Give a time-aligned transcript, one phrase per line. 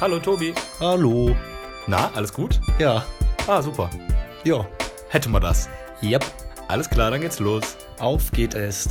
[0.00, 0.52] Hallo Tobi.
[0.80, 1.36] Hallo.
[1.86, 2.60] Na, alles gut?
[2.80, 3.04] Ja.
[3.46, 3.88] Ah, super.
[4.42, 4.66] Ja.
[5.08, 5.68] Hätten wir das.
[6.02, 6.24] Yep.
[6.66, 7.76] Alles klar, dann geht's los.
[8.00, 8.88] Auf geht es.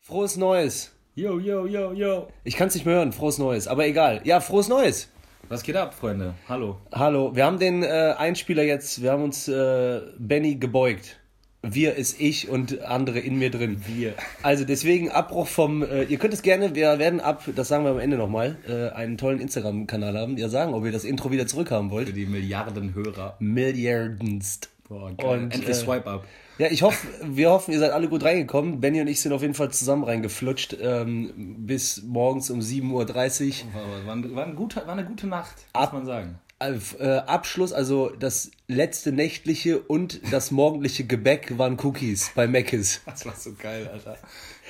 [0.00, 0.92] Frohes Neues.
[1.14, 2.28] Yo, yo, yo, yo.
[2.42, 3.12] Ich kann es nicht mehr hören.
[3.12, 3.68] Frohes Neues.
[3.68, 4.20] Aber egal.
[4.24, 5.08] Ja, frohes Neues.
[5.48, 6.34] Was geht ab, Freunde?
[6.48, 6.76] Hallo.
[6.92, 7.34] Hallo.
[7.36, 9.00] Wir haben den äh, Einspieler jetzt.
[9.00, 11.17] Wir haben uns äh, Benny gebeugt.
[11.62, 13.82] Wir ist ich und andere in mir drin.
[13.86, 14.14] Wir.
[14.42, 15.82] Also deswegen Abbruch vom.
[15.82, 18.94] Äh, ihr könnt es gerne, wir werden ab, das sagen wir am Ende nochmal, äh,
[18.94, 20.36] einen tollen Instagram-Kanal haben.
[20.36, 22.06] Ihr sagen, ob ihr das Intro wieder zurückhaben wollt.
[22.08, 23.36] Für die Milliarden Hörer.
[23.40, 24.70] Milliardenst.
[24.88, 25.26] Boah, geil.
[25.26, 26.24] Und, Endlich äh, Swipe Up.
[26.58, 28.80] Ja, ich hoffe, wir hoffen, ihr seid alle gut reingekommen.
[28.80, 33.74] Benny und ich sind auf jeden Fall zusammen reingeflutscht ähm, bis morgens um 7.30 Uhr.
[33.74, 36.38] War, war, war, ein guter, war eine gute Nacht, muss Ab- man sagen.
[36.60, 43.00] Äh, Abschluss, also das letzte nächtliche und das morgendliche Gebäck waren Cookies bei Mc's.
[43.06, 44.16] Das war so geil, Alter.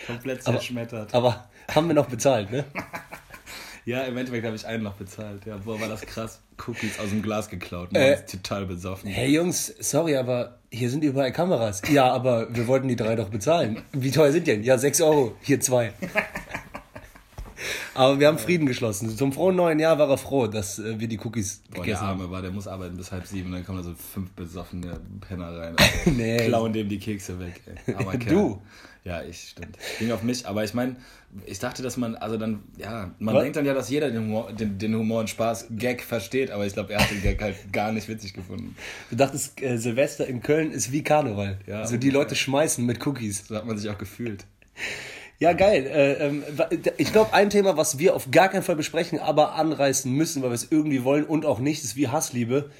[0.06, 1.14] Komplett Aber- zerschmettert.
[1.14, 2.66] Aber haben wir noch bezahlt, ne?
[3.86, 5.46] ja, im Endeffekt habe ich einen noch bezahlt.
[5.46, 6.40] Ja, boah, war das krass.
[6.66, 7.88] Cookies aus dem Glas geklaut.
[7.96, 9.08] Äh, Äh, total besoffen.
[9.08, 11.80] Hey Jungs, sorry, aber hier sind überall Kameras.
[11.90, 13.80] Ja, aber wir wollten die drei doch bezahlen.
[13.92, 14.62] Wie teuer sind die denn?
[14.62, 15.92] Ja, 6 Euro, hier zwei.
[17.94, 19.16] Aber wir haben Frieden geschlossen.
[19.16, 22.06] Zum frohen neuen Jahr war er froh, dass äh, wir die Cookies Boah, der gegessen
[22.06, 22.20] haben.
[22.20, 25.58] Arme war, der muss arbeiten bis halb sieben, dann kommen da so fünf besoffene Penner
[25.58, 25.76] rein.
[26.06, 26.46] Nee.
[26.46, 27.60] Klauen dem die Kekse weg.
[27.86, 27.94] Ey.
[27.94, 28.16] Aber.
[28.28, 28.60] Du.
[29.04, 29.78] Ja, ich, stimmt.
[29.98, 30.96] Ging auf mich, aber ich meine,
[31.46, 33.42] ich dachte, dass man, also dann, ja, man Was?
[33.42, 36.66] denkt dann ja, dass jeder den Humor, den, den Humor und Spaß, Gag versteht, aber
[36.66, 38.76] ich glaube, er hat den Gag halt gar nicht witzig gefunden.
[39.08, 41.58] Du dachtest, äh, Silvester in Köln ist wie Karneval.
[41.66, 43.46] Ja, also die Leute schmeißen mit Cookies.
[43.46, 44.44] So hat man sich auch gefühlt.
[45.40, 45.86] Ja, geil.
[45.86, 46.42] Äh, ähm,
[46.96, 50.50] ich glaube, ein Thema, was wir auf gar keinen Fall besprechen, aber anreißen müssen, weil
[50.50, 52.70] wir es irgendwie wollen und auch nicht, ist wie Hassliebe.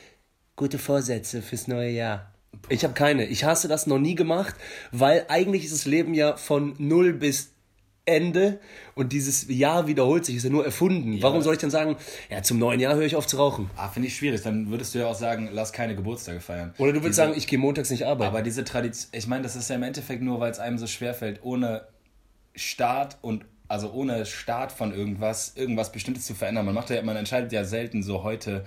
[0.57, 2.33] Gute Vorsätze fürs neue Jahr.
[2.69, 3.27] Ich habe keine.
[3.27, 4.57] Ich hasse das noch nie gemacht,
[4.91, 7.53] weil eigentlich ist das Leben ja von null bis
[8.07, 8.59] Ende
[8.95, 11.19] und dieses Jahr wiederholt sich, ist ja nur erfunden.
[11.23, 11.97] Warum soll ich denn sagen,
[12.31, 13.71] ja, zum neuen Jahr höre ich auf zu rauchen?
[13.77, 14.41] Ah, finde ich schwierig.
[14.43, 16.75] Dann würdest du ja auch sagen, lass keine Geburtstage feiern.
[16.79, 18.31] Oder du würdest Diese- sagen, ich gehe montags nicht arbeiten.
[18.35, 20.87] Aber diese Tradition, ich meine, das ist ja im Endeffekt nur, weil es einem so
[20.87, 21.83] schwerfällt, ohne
[22.55, 26.67] Start und also ohne Start von irgendwas, irgendwas Bestimmtes zu verändern.
[26.67, 28.65] Man macht ja, man entscheidet ja selten so heute,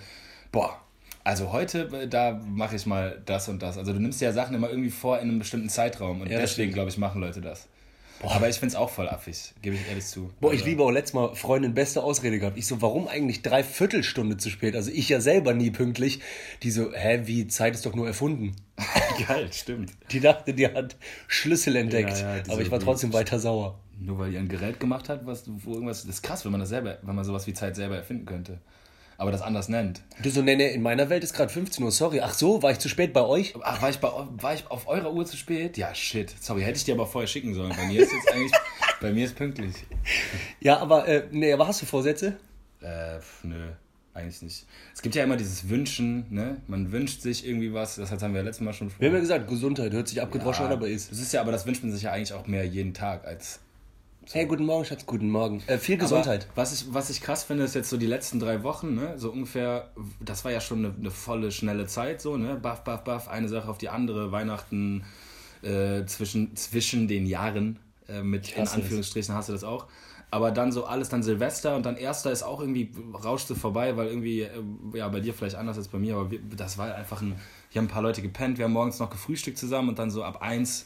[0.52, 0.80] boah,
[1.24, 3.78] also heute, äh, da mache ich mal das und das.
[3.78, 6.72] Also du nimmst ja Sachen immer irgendwie vor in einem bestimmten Zeitraum und Ja, deswegen,
[6.72, 7.68] glaube ich, machen Leute das.
[8.24, 10.30] Aber ich finde es auch voll affig, gebe ich ehrlich zu.
[10.40, 12.58] Boah, ich Also- liebe auch letztes Mal Freundin beste Ausrede gehabt.
[12.58, 14.76] Ich so, warum eigentlich drei Viertelstunde zu spät?
[14.76, 16.20] Also ich ja selber nie pünktlich.
[16.64, 18.56] Die so, hä, wie, Zeit ist doch nur erfunden.
[19.28, 19.92] Geil, stimmt.
[20.12, 20.96] Die dachte, die hat
[21.28, 22.20] Schlüssel entdeckt.
[22.20, 23.80] Ja, ja, aber ich war trotzdem weiter sauer.
[24.00, 26.60] Nur weil ihr ein Gerät gemacht hat, was, wo irgendwas, das ist krass, wenn man
[26.62, 28.60] das selber, wenn man sowas wie Zeit selber erfinden könnte.
[29.22, 30.02] Aber das anders nennt.
[30.24, 32.22] Du so, nee, nee, in meiner Welt ist gerade 15 Uhr, sorry.
[32.22, 33.54] Ach so, war ich zu spät bei euch?
[33.62, 35.78] Ach, war ich, bei, war ich auf eurer Uhr zu spät?
[35.78, 36.34] Ja, shit.
[36.42, 37.72] Sorry, hätte ich dir aber vorher schicken sollen.
[37.78, 38.52] Bei mir ist jetzt eigentlich,
[39.00, 39.76] bei mir ist pünktlich.
[40.60, 42.38] Ja, aber, äh, nee, aber hast du Vorsätze?
[42.82, 43.68] Äh, pf, nö,
[44.16, 44.66] eigentlich nicht.
[44.92, 46.58] Es gibt ja immer dieses Wünschen, ne?
[46.66, 49.22] Man wünscht sich irgendwie was, das haben wir ja letztes Mal schon Wir haben ja
[49.22, 51.12] gesagt, Gesundheit hört sich abgedroschen an, aber ist.
[51.12, 53.60] Das ist ja, aber das wünscht man sich ja eigentlich auch mehr jeden Tag als
[54.30, 55.64] Hey, guten Morgen, Schatz, guten Morgen.
[55.66, 56.46] Äh, viel Gesundheit.
[56.54, 59.18] Aber was, ich, was ich krass finde, ist jetzt so die letzten drei Wochen, ne?
[59.18, 59.90] so ungefähr,
[60.20, 62.56] das war ja schon eine, eine volle, schnelle Zeit, so, ne?
[62.56, 65.04] Baff, baff, baff, eine Sache auf die andere, Weihnachten
[65.64, 68.68] äh, zwischen, zwischen den Jahren, äh, mit in.
[68.68, 69.88] Anführungsstrichen hast du das auch.
[70.30, 74.08] Aber dann so alles, dann Silvester und dann Erster ist auch irgendwie, rauschte vorbei, weil
[74.08, 74.50] irgendwie, äh,
[74.94, 77.36] ja, bei dir vielleicht anders als bei mir, aber wir, das war einfach ein,
[77.70, 80.24] hier haben ein paar Leute gepennt, wir haben morgens noch gefrühstückt zusammen und dann so
[80.24, 80.86] ab eins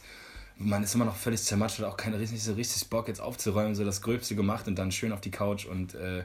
[0.58, 3.74] man ist immer noch völlig zermatscht, hat auch keine richtig, so richtig Bock jetzt aufzuräumen,
[3.74, 6.24] so das Gröbste gemacht und dann schön auf die Couch und äh,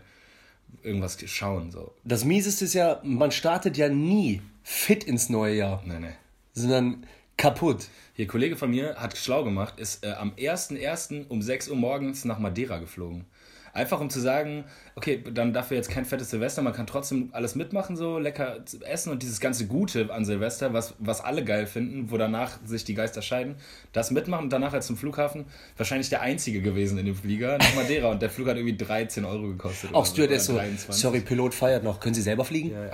[0.84, 1.72] irgendwas schauen.
[1.72, 1.94] So.
[2.04, 6.14] Das Mieseste ist ja, man startet ja nie fit ins neue Jahr, Nee, nee.
[6.54, 7.06] sondern
[7.38, 7.88] kaputt.
[8.14, 11.28] Hier, Kollege von mir hat schlau gemacht, ist äh, am 1.1.
[11.28, 13.26] um 6 Uhr morgens nach Madeira geflogen.
[13.74, 14.66] Einfach um zu sagen,
[14.96, 19.12] okay, dann dafür jetzt kein fettes Silvester, man kann trotzdem alles mitmachen, so lecker essen
[19.12, 22.94] und dieses ganze Gute an Silvester, was, was alle geil finden, wo danach sich die
[22.94, 23.56] Geister scheiden,
[23.94, 25.46] das mitmachen und danach halt zum Flughafen.
[25.78, 29.26] Wahrscheinlich der einzige gewesen in dem Flieger nach Madeira und der Flug hat irgendwie 13
[29.26, 29.94] Euro gekostet.
[29.94, 31.02] Auch so, Stewardess so, oder 23.
[31.02, 32.00] sorry, Pilot feiert noch.
[32.00, 32.72] Können Sie selber fliegen?
[32.72, 32.92] Ja, ja.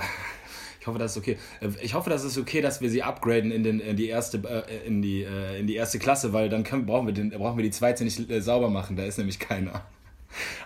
[0.80, 1.38] Ich hoffe, das ist okay.
[1.60, 4.38] Äh, Ich hoffe, das ist okay, dass wir sie upgraden in, den, in, die, erste,
[4.38, 7.58] äh, in, die, äh, in die erste Klasse, weil dann können, brauchen, wir den, brauchen
[7.58, 8.96] wir die zweite nicht äh, sauber machen.
[8.96, 9.84] Da ist nämlich keiner.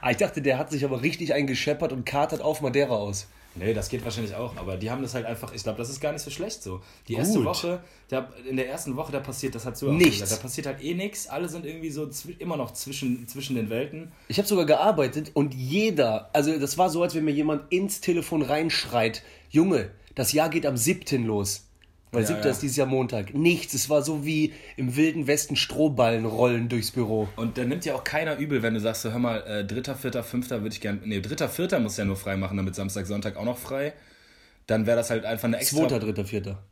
[0.01, 3.27] Ah, ich dachte, der hat sich aber richtig eingescheppert und katert auf Madeira aus.
[3.53, 5.99] Nee, das geht wahrscheinlich auch, aber die haben das halt einfach, ich glaube, das ist
[5.99, 6.79] gar nicht so schlecht so.
[7.09, 7.47] Die erste Gut.
[7.47, 10.29] Woche, da, in der ersten Woche, da passiert, das hat so Nichts.
[10.29, 11.27] da passiert halt eh nichts.
[11.27, 12.09] Alle sind irgendwie so
[12.39, 14.13] immer noch zwischen, zwischen den Welten.
[14.29, 17.99] Ich habe sogar gearbeitet und jeder, also das war so, als wenn mir jemand ins
[17.99, 21.25] Telefon reinschreit, Junge, das Jahr geht am 7.
[21.25, 21.67] los.
[22.11, 22.41] Weil Ja, 7.
[22.43, 22.49] ja.
[22.49, 23.33] ist dieses Jahr Montag.
[23.33, 23.73] Nichts.
[23.73, 27.29] Es war so wie im wilden Westen Strohballen rollen durchs Büro.
[27.37, 29.95] Und dann nimmt ja auch keiner übel, wenn du sagst, so, hör mal, äh, dritter,
[29.95, 30.99] vierter, fünfter würde ich gerne.
[31.05, 33.93] Nee, dritter, vierter muss ja nur frei machen, damit Samstag, Sonntag auch noch frei.
[34.67, 35.79] Dann wäre das halt einfach eine extra.
[35.79, 36.63] Zweiter, dritter, vierter.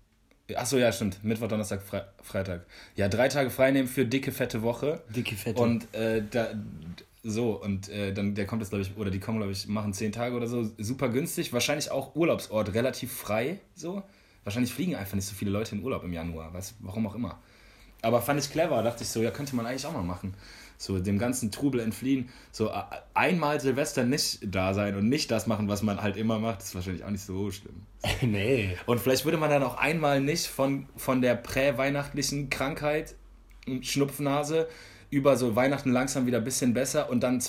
[0.56, 1.24] Achso, ja, stimmt.
[1.24, 2.66] Mittwoch, Donnerstag, Fre Freitag.
[2.96, 5.02] Ja, drei Tage frei nehmen für dicke, fette Woche.
[5.16, 5.62] Dicke, fette.
[5.62, 6.50] Und äh, da.
[7.22, 9.94] So, und äh, dann der kommt jetzt, glaube ich, oder die kommen, glaube ich, machen
[9.94, 11.52] zehn Tage oder so, super günstig.
[11.54, 14.04] Wahrscheinlich auch Urlaubsort relativ frei, so.
[14.50, 17.38] Wahrscheinlich fliegen einfach nicht so viele Leute in Urlaub im Januar, weiß, warum auch immer.
[18.02, 20.34] Aber fand ich clever, dachte ich so, ja, könnte man eigentlich auch mal machen.
[20.80, 22.30] So dem ganzen Trubel entfliehen.
[22.52, 22.72] So
[23.14, 26.74] einmal Silvester nicht da sein und nicht das machen, was man halt immer macht, ist
[26.74, 27.86] wahrscheinlich auch nicht so schlimm.
[28.24, 28.76] nee.
[28.88, 33.14] Und vielleicht würde man dann auch einmal nicht von, von der präweihnachtlichen Krankheit,
[33.82, 34.68] Schnupfnase,
[35.12, 37.42] über so Weihnachten langsam wieder ein bisschen besser und dann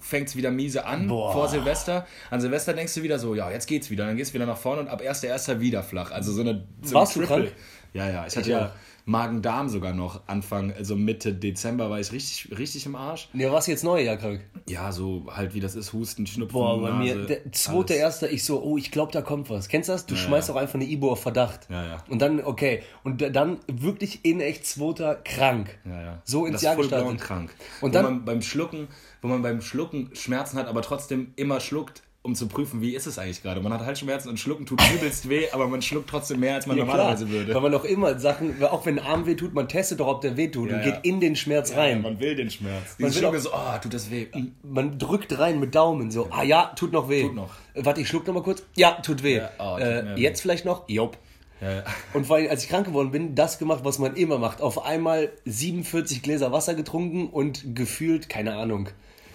[0.00, 1.32] fängt es wieder miese an Boah.
[1.32, 2.06] vor Silvester.
[2.30, 4.06] An Silvester denkst du wieder so, ja, jetzt geht's wieder.
[4.06, 5.60] Dann gehst du wieder nach vorne und ab 1.1.
[5.60, 6.12] wieder flach.
[6.12, 6.64] Also so eine.
[6.82, 7.52] So Warst ein du krank?
[7.92, 8.26] Ja, ja.
[8.26, 8.72] Ich hatte ja.
[9.08, 13.28] Magen-Darm sogar noch Anfang, also Mitte Dezember war ich richtig, richtig im Arsch.
[13.32, 14.44] Ja, warst du jetzt neue Jahr krank?
[14.68, 18.02] Ja, so halt wie das ist, Husten, Schnupfen, Boah, bei mir, Nase, der zweite, alles.
[18.02, 19.68] erster, ich so, oh, ich glaube, da kommt was.
[19.68, 20.04] Kennst du das?
[20.04, 20.54] Du schmeißt ja.
[20.54, 21.68] auch einfach eine Ibo auf Verdacht.
[21.70, 22.04] Ja, ja.
[22.10, 22.82] Und dann, okay.
[23.02, 25.78] Und da- dann wirklich in echt zweiter krank.
[25.86, 26.22] Ja, ja.
[26.24, 27.18] So ins das Jahr gestartet.
[27.18, 27.54] krank.
[27.80, 28.88] Und dann- man beim Schlucken,
[29.22, 33.06] wo man beim Schlucken Schmerzen hat, aber trotzdem immer schluckt, um zu prüfen, wie ist
[33.06, 33.60] es eigentlich gerade.
[33.60, 36.76] Man hat Halsschmerzen und Schlucken tut übelst weh, aber man schluckt trotzdem mehr, als man
[36.76, 37.38] Ja, normalerweise klar.
[37.38, 37.54] würde.
[37.54, 40.20] Weil man auch immer Sachen, auch wenn ein Arm weh tut, man testet doch, ob
[40.20, 40.90] der weh tut Ja, und ja.
[40.92, 42.02] geht in den Schmerz rein.
[42.02, 42.96] man will den Schmerz.
[42.98, 44.26] Man Dieses will Schlucken so, oh, tut das weh.
[44.62, 47.22] Man drückt rein mit Daumen, so, ah ja, tut noch weh.
[47.22, 47.50] Tut noch.
[47.74, 48.62] Äh, Warte, ich schluck noch mal kurz.
[48.76, 49.40] Ja, tut weh.
[49.58, 50.20] Oh, tut äh, weh.
[50.20, 50.88] jetzt vielleicht noch?
[50.88, 51.16] Jopp.
[51.60, 51.84] Ja, ja.
[52.14, 54.60] Und vor allem, als ich krank geworden bin, das gemacht, was man immer macht.
[54.60, 58.90] Auf einmal 47 Gläser Wasser getrunken und gefühlt, keine Ahnung,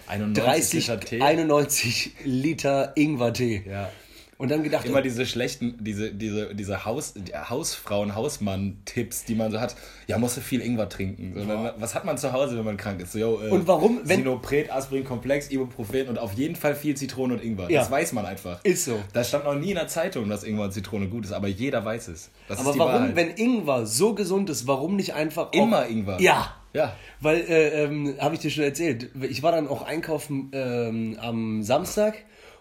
[0.08, 1.20] 91 30, Liter Tee.
[1.20, 3.62] 91 Liter Ingwertee.
[3.68, 3.90] Ja.
[4.36, 9.52] Und dann gedacht, Immer diese schlechten, diese, diese, diese Haus, die Hausfrauen, Hausmann-Tipps, die man
[9.52, 9.76] so hat.
[10.08, 11.32] Ja, musst du viel Ingwer trinken.
[11.36, 13.12] So, dann, was hat man zu Hause, wenn man krank ist?
[13.12, 16.96] So, yo, äh, Und warum, wenn- Sinopret, Aspirin, Komplex, Ibuprofen und auf jeden Fall viel
[16.96, 17.70] Zitrone und Ingwer.
[17.70, 17.80] Ja.
[17.80, 18.58] Das weiß man einfach.
[18.64, 18.98] Ist so.
[19.12, 21.84] Da stand noch nie in der Zeitung, dass Ingwer und Zitrone gut ist, aber jeder
[21.84, 22.30] weiß es.
[22.48, 23.16] Das aber warum, Wahrheit.
[23.16, 26.20] wenn Ingwer so gesund ist, warum nicht einfach Immer Ingwer.
[26.20, 26.56] Ja.
[26.74, 26.96] Ja.
[27.20, 31.62] Weil, äh, ähm, habe ich dir schon erzählt, ich war dann auch einkaufen ähm, am
[31.62, 32.16] Samstag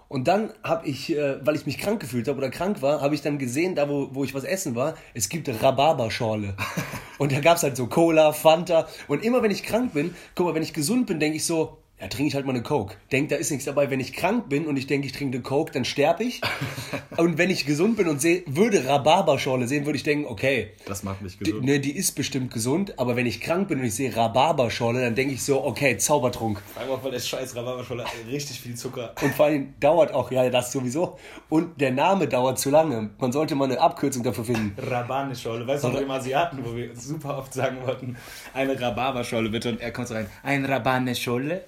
[0.07, 3.15] und dann habe ich, äh, weil ich mich krank gefühlt habe oder krank war, habe
[3.15, 6.56] ich dann gesehen, da wo, wo ich was essen war, es gibt Rhabarberschorle.
[7.18, 10.45] und da gab es halt so Cola, Fanta und immer wenn ich krank bin, guck
[10.45, 12.96] mal, wenn ich gesund bin, denke ich so, ja, trinke ich halt mal eine Coke.
[13.14, 13.90] Denk, da ist nichts dabei.
[13.90, 16.42] Wenn ich krank bin und ich denke, ich trinke eine Coke, dann sterbe ich.
[17.18, 21.04] und wenn ich gesund bin und seh, würde Rhabarberschorle sehen, würde ich denken, okay, Das
[21.04, 21.64] macht mich die, gesund.
[21.64, 25.16] ne, die ist bestimmt gesund, aber wenn ich krank bin und ich sehe Rhabarberschorle, dann
[25.16, 26.62] denke ich so, okay, Zaubertrunk.
[26.76, 29.16] Einfach weil der scheiß Rhabarberscholle richtig viel Zucker.
[29.22, 31.18] Und vor allem dauert auch, ja, das sowieso.
[31.48, 33.12] Und der Name dauert zu lange.
[33.18, 34.76] Man sollte mal eine Abkürzung dafür finden.
[34.78, 35.66] Rhabarberscholle.
[35.66, 38.18] Weißt du, noch im Asiaten, wo wir super oft sagen wollten,
[38.54, 39.70] eine Rhabarberscholle bitte.
[39.70, 41.64] Und er kommt so rein, ein Rhabarberscholle.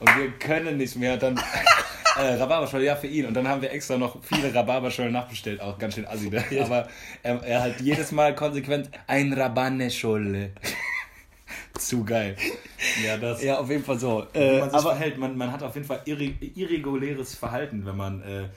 [0.00, 1.16] Und wir können nicht mehr.
[1.16, 1.36] Dann
[2.16, 3.26] äh, Rhabarberscholle, ja, für ihn.
[3.26, 5.60] Und dann haben wir extra noch viele Rhabarberschollen nachbestellt.
[5.60, 6.30] Auch ganz schön assi.
[6.30, 6.44] Ne?
[6.62, 6.88] Aber
[7.22, 10.50] er, er halt jedes Mal konsequent, ein Rhabarberscholle.
[11.78, 12.36] Zu geil.
[13.04, 13.42] Ja, das.
[13.42, 14.26] Ja, auf jeden Fall so.
[14.32, 15.18] Äh, man aber verhält.
[15.18, 18.48] Man, man hat auf jeden Fall irre, irreguläres Verhalten, wenn man, äh,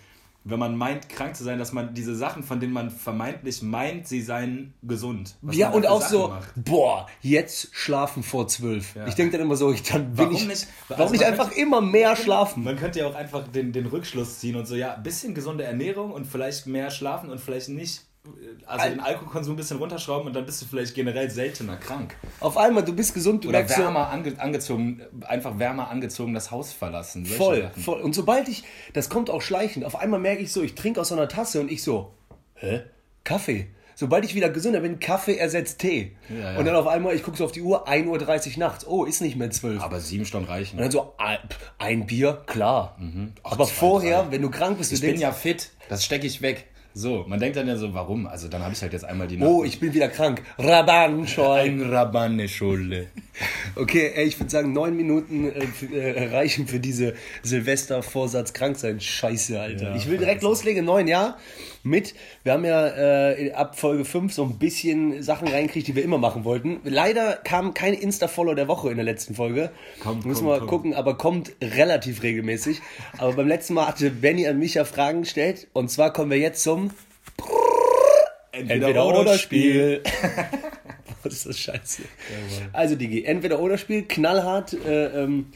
[0.49, 4.07] wenn man meint, krank zu sein, dass man diese Sachen, von denen man vermeintlich meint,
[4.07, 5.35] sie seien gesund.
[5.51, 6.53] Ja, man und auch Sachen so, macht.
[6.55, 8.95] boah, jetzt schlafen vor zwölf.
[8.95, 9.07] Ja.
[9.07, 10.67] Ich denke dann immer so, ich, dann will Warum ich, nicht?
[10.87, 12.63] warum Also nicht einfach könnte- immer mehr schlafen?
[12.63, 15.63] Man könnte ja auch einfach den, den Rückschluss ziehen und so, ja, ein bisschen gesunde
[15.65, 18.01] Ernährung und vielleicht mehr schlafen und vielleicht nicht,
[18.65, 22.15] also Al- den Alkoholkonsum ein bisschen runterschrauben und dann bist du vielleicht generell seltener krank.
[22.39, 26.73] Auf einmal, du bist gesund, du Oder wärmer ange angezogen, einfach wärmer angezogen das Haus
[26.73, 27.25] verlassen.
[27.25, 28.01] Voll, voll.
[28.01, 31.09] Und sobald ich, das kommt auch schleichend, auf einmal merke ich so, ich trinke aus
[31.09, 32.13] so einer Tasse und ich so,
[32.55, 32.81] hä?
[33.23, 33.67] Kaffee.
[33.95, 36.15] Sobald ich wieder gesünder bin, Kaffee ersetzt Tee.
[36.29, 36.59] Ja, ja.
[36.59, 38.85] Und dann auf einmal, ich gucke so auf die Uhr, 1.30 Uhr nachts.
[38.85, 39.81] Oh, ist nicht mehr 12.
[39.81, 40.75] Aber sieben Stunden reichen.
[40.77, 41.39] und dann so, ein,
[41.79, 42.95] ein Bier, klar.
[43.41, 44.31] Aber zwei, vorher, drei.
[44.33, 46.67] wenn du krank bist, du Ich bin denkst, ja fit, das stecke ich weg.
[46.97, 48.25] So, man denkt dann ja so, warum?
[48.25, 49.47] Also dann habe ich halt jetzt einmal die Nacht.
[49.47, 50.41] oh, ich bin wieder krank.
[50.57, 51.59] Rabanschoi.
[51.59, 53.07] ein Rabanne-Schule.
[53.75, 57.13] Okay, ey, ich würde sagen, neun Minuten äh, äh, reichen für diese
[57.43, 58.99] Silvester-Vorsatz krank sein.
[58.99, 59.91] Scheiße, Alter.
[59.91, 61.37] Ja, ich will direkt loslegen, neun Jahr
[61.87, 62.13] mit.
[62.43, 62.87] Wir haben ja
[63.31, 66.79] äh, ab Folge 5 so ein bisschen Sachen reinkriegt, die wir immer machen wollten.
[66.83, 69.71] Leider kam kein Insta-Follow der Woche in der letzten Folge.
[70.01, 70.69] Kommt, Müssen kommt, wir kommt.
[70.69, 72.81] gucken, aber kommt relativ regelmäßig.
[73.17, 75.67] Aber beim letzten Mal hatte Benny an mich ja Fragen gestellt.
[75.73, 76.91] Und zwar kommen wir jetzt zum
[78.51, 80.03] Entweder-Oder-Spiel.
[81.23, 82.03] Was ist das Scheiße?
[82.73, 84.73] Also, Digi, Entweder-Oder-Spiel, knallhart.
[84.85, 85.47] Äh, ähm,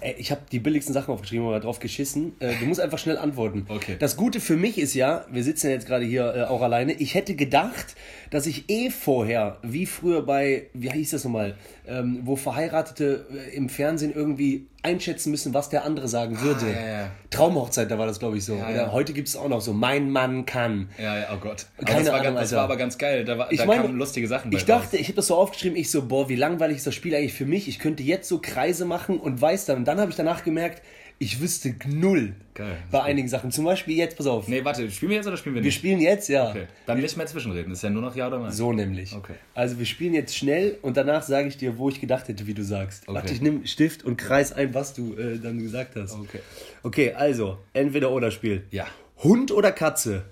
[0.00, 2.32] Ey, ich habe die billigsten Sachen aufgeschrieben, aber drauf geschissen.
[2.40, 3.66] Äh, du musst einfach schnell antworten.
[3.68, 3.96] Okay.
[3.98, 6.92] Das Gute für mich ist ja, wir sitzen ja jetzt gerade hier äh, auch alleine,
[6.92, 7.94] ich hätte gedacht,
[8.30, 13.56] dass ich eh vorher, wie früher bei, wie hieß das nochmal, ähm, wo Verheiratete äh,
[13.56, 16.70] im Fernsehen irgendwie einschätzen müssen, was der andere sagen würde.
[16.70, 17.10] ja, ja.
[17.30, 18.56] Traumhochzeit, da war das, glaube ich, so.
[18.56, 20.88] Ja, heute gibt es auch noch so, mein Mann kann.
[20.98, 21.66] Ja, ja, oh Gott.
[21.78, 22.56] Aber Keine das, war, Ahnung, ganz, das Alter.
[22.56, 23.24] war aber ganz geil.
[23.24, 25.00] Da, war, Ich da meine, kamen lustige Sachen Ich dachte, raus.
[25.00, 27.46] ich habe das so aufgeschrieben, ich so, boah, wie langweilig ist das Spiel eigentlich für
[27.46, 27.68] mich?
[27.68, 29.78] Ich könnte jetzt so Kreise machen und weiß dann.
[29.78, 30.82] Und dann habe ich danach gemerkt,
[31.22, 32.76] ich wüsste null Geil.
[32.90, 33.52] bei einigen Sachen.
[33.52, 34.48] Zum Beispiel jetzt, pass auf.
[34.48, 35.76] Nee, warte, spielen wir jetzt oder spielen wir Wir nicht?
[35.76, 36.50] spielen jetzt, ja.
[36.50, 36.66] Okay.
[36.84, 37.70] Dann nicht mehr zwischenreden.
[37.70, 38.50] Das ist ja nur noch Ja oder Nein.
[38.50, 39.14] So nämlich.
[39.14, 39.34] Okay.
[39.54, 42.54] Also wir spielen jetzt schnell und danach sage ich dir, wo ich gedacht hätte, wie
[42.54, 43.04] du sagst.
[43.08, 43.14] Okay.
[43.14, 46.14] Warte, ich nehme Stift und kreis ein, was du äh, dann gesagt hast.
[46.14, 46.40] Okay.
[46.82, 48.64] Okay, also, entweder oder Spiel.
[48.72, 48.86] Ja.
[49.22, 50.24] Hund oder Katze?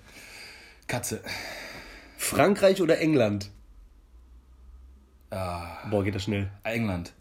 [0.87, 1.21] Katze.
[2.17, 3.49] Frankreich oder England?
[5.29, 6.49] Ah, Boah, geht das schnell.
[6.63, 7.13] England.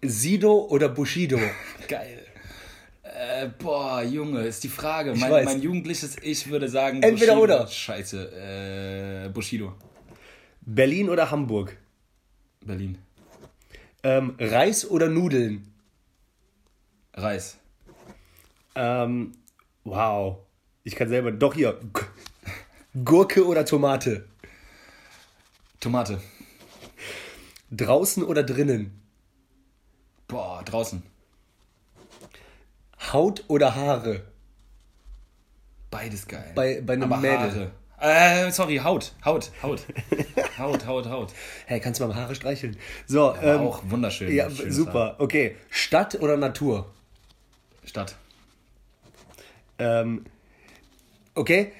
[0.00, 1.38] Sido oder Bushido?
[1.88, 2.20] Geil.
[3.22, 5.14] Äh, boah, Junge, ist die Frage.
[5.14, 7.02] Mein, mein jugendliches Ich würde sagen.
[7.02, 7.54] Entweder Bushido.
[7.54, 7.66] oder.
[7.68, 9.26] Scheiße.
[9.26, 9.74] Äh, Bushido.
[10.62, 11.76] Berlin oder Hamburg?
[12.64, 12.98] Berlin.
[14.02, 15.72] Ähm, Reis oder Nudeln?
[17.14, 17.58] Reis.
[18.74, 19.32] Ähm,
[19.84, 20.38] wow.
[20.82, 21.30] Ich kann selber.
[21.30, 21.78] Doch hier.
[23.04, 24.24] Gurke oder Tomate?
[25.78, 26.20] Tomate.
[27.70, 29.00] Draußen oder drinnen?
[30.26, 31.04] Boah, draußen.
[33.12, 34.22] Haut oder Haare?
[35.90, 36.52] Beides geil.
[36.54, 37.38] Bei- bei einem Aber Mädel.
[37.38, 37.70] Haare.
[38.48, 39.12] Äh, sorry, Haut.
[39.24, 39.52] Haut.
[39.62, 39.84] Haut.
[40.58, 41.32] Haut, Haut, Haut.
[41.66, 42.76] Hey, kannst du mal Haare streicheln?
[43.06, 44.34] So, ähm, auch wunderschön.
[44.34, 45.16] ja, Schönes super.
[45.18, 45.56] Okay.
[45.70, 46.78] Stadt oder Natur?
[46.78, 46.86] Haar.
[47.84, 48.16] Stadt.
[49.78, 50.24] Ähm,
[51.34, 51.72] okay.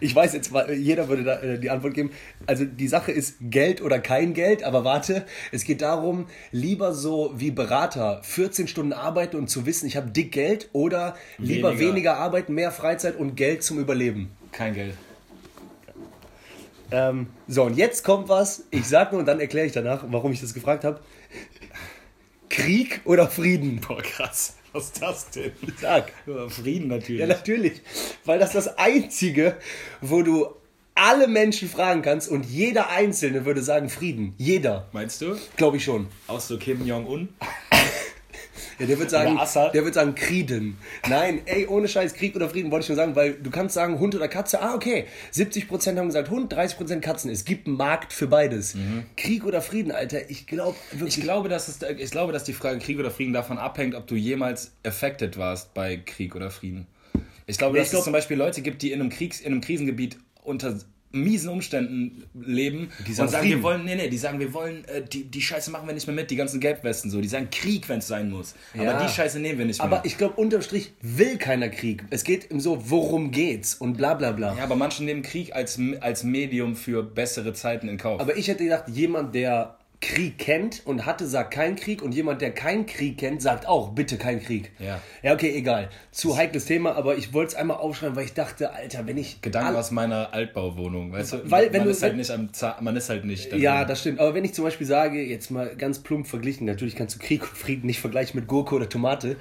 [0.00, 2.10] Ich weiß jetzt, weil jeder würde da äh, die Antwort geben.
[2.46, 7.32] Also die Sache ist Geld oder kein Geld, aber warte, es geht darum, lieber so
[7.34, 11.88] wie Berater 14 Stunden arbeiten und zu wissen, ich habe dick Geld oder lieber Weniger.
[11.88, 14.30] weniger arbeiten, mehr Freizeit und Geld zum Überleben.
[14.52, 14.94] Kein Geld.
[16.90, 18.64] Ähm, so, und jetzt kommt was.
[18.70, 21.00] Ich sag nur und dann erkläre ich danach, warum ich das gefragt habe.
[22.48, 23.80] Krieg oder Frieden?
[23.80, 24.56] Boah, krass.
[24.72, 25.52] Was ist das denn?
[25.80, 26.12] Sag.
[26.48, 27.20] Frieden natürlich.
[27.20, 27.80] Ja, natürlich.
[28.24, 29.56] Weil das das Einzige,
[30.00, 30.48] wo du
[30.94, 34.34] alle Menschen fragen kannst und jeder Einzelne würde sagen Frieden.
[34.36, 34.88] Jeder.
[34.92, 35.36] Meinst du?
[35.56, 36.08] Glaube ich schon.
[36.38, 37.30] So Kim Jong-un?
[38.80, 39.38] Ja, der wird sagen,
[39.72, 40.78] der wird sagen Krieden.
[41.08, 43.98] Nein, ey, ohne Scheiß, Krieg oder Frieden wollte ich nur sagen, weil du kannst sagen
[43.98, 44.60] Hund oder Katze.
[44.60, 45.04] Ah, okay.
[45.32, 47.30] 70% haben gesagt Hund, 30% Katzen.
[47.30, 48.74] Es gibt einen Markt für beides.
[49.16, 50.28] Krieg oder Frieden, Alter.
[50.30, 51.18] Ich glaube wirklich.
[51.18, 54.06] Ich glaube, dass es, ich glaube, dass die Frage Krieg oder Frieden davon abhängt, ob
[54.06, 56.86] du jemals affected warst bei Krieg oder Frieden.
[57.46, 59.40] Ich glaube, Nee, dass ich glaub- es zum Beispiel Leute gibt, die in einem, Kriegs-,
[59.40, 60.78] in einem Krisengebiet unter
[61.12, 63.58] miesen Umständen leben Die sagen und sagen, Frieden.
[63.58, 66.06] wir wollen, nee, nee, die sagen, wir wollen, äh, die, die Scheiße machen wir nicht
[66.06, 68.54] mehr mit, die ganzen Gelbwesten so, die sagen Krieg, wenn es sein muss.
[68.74, 68.92] Ja.
[68.92, 69.86] Aber die Scheiße nehmen wir nicht mehr.
[69.86, 72.04] aber ich glaube, unterm Strich will keiner Krieg.
[72.10, 74.56] Es geht um so, worum geht's und bla bla bla.
[74.56, 78.20] ja, aber manche nehmen Krieg als, als Medium für bessere Zeiten in Kauf.
[78.20, 82.40] Aber ich hätte gedacht, jemand, der Krieg kennt und hatte, sagt kein Krieg und jemand,
[82.40, 84.72] der keinen Krieg kennt, sagt auch, bitte kein Krieg.
[84.78, 84.98] Ja.
[85.22, 85.90] Ja, okay, egal.
[86.10, 89.42] Zu heikles Thema, aber ich wollte es einmal aufschreiben, weil ich dachte, Alter, wenn ich.
[89.42, 91.50] Gedanken all- aus meiner Altbauwohnung, weißt du?
[91.50, 92.48] Weil, wenn man, du- ist halt nicht am
[92.80, 93.52] man ist halt nicht.
[93.52, 94.20] da Ja, das stimmt.
[94.20, 97.42] Aber wenn ich zum Beispiel sage, jetzt mal ganz plump verglichen, natürlich kannst du Krieg
[97.42, 99.36] und Frieden nicht vergleichen mit Gurke oder Tomate,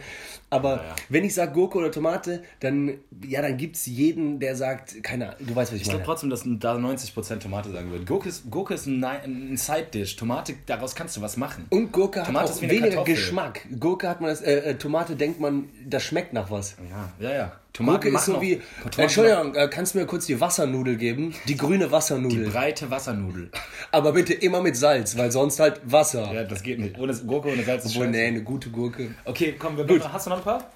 [0.49, 0.95] aber ja.
[1.09, 5.27] wenn ich sage Gurke oder Tomate, dann, ja, dann gibt es jeden, der sagt, keine
[5.27, 6.05] Ahnung, du weißt, was ich, Ich glaube meine.
[6.05, 8.05] trotzdem, dass da 90% Tomate sagen würden.
[8.05, 10.15] Gurke ist, Gurke ist ein, ein Side-Dish.
[10.15, 11.65] Tomate, daraus kannst du was machen.
[11.69, 13.13] Und Gurke Tomate hat auch weniger Kartoffel.
[13.15, 13.67] Geschmack.
[13.79, 16.75] Gurke hat man das, äh, äh, Tomate denkt man, das schmeckt nach was.
[16.89, 17.51] Ja, ja, ja.
[17.77, 21.33] Gurke ist so wie, Tomaten Entschuldigung, äh, kannst du mir kurz die Wassernudel geben?
[21.47, 22.49] Die grüne Wassernudel.
[22.49, 23.51] Breite Wassernudel.
[23.91, 26.33] Aber bitte immer mit Salz, weil sonst halt Wasser.
[26.33, 26.97] Ja, das geht nicht.
[26.97, 28.17] Ohne Gurke ohne Salz ist Obwohl, scheiße.
[28.17, 29.15] nee, eine gute Gurke.
[29.25, 30.11] Okay, komm, wir Gut.
[30.11, 30.69] Hast du noch ein paar?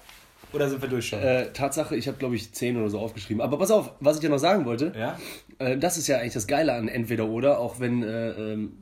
[0.52, 1.18] Oder sind wir durch schon?
[1.20, 3.42] Äh, Tatsache, ich habe glaube ich 10 oder so aufgeschrieben.
[3.42, 4.92] Aber pass auf, was ich dir noch sagen wollte.
[4.96, 5.18] Ja?
[5.58, 8.72] Äh, das ist ja eigentlich das Geile an Entweder oder, auch wenn äh, ähm,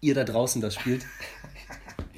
[0.00, 1.04] ihr da draußen das spielt.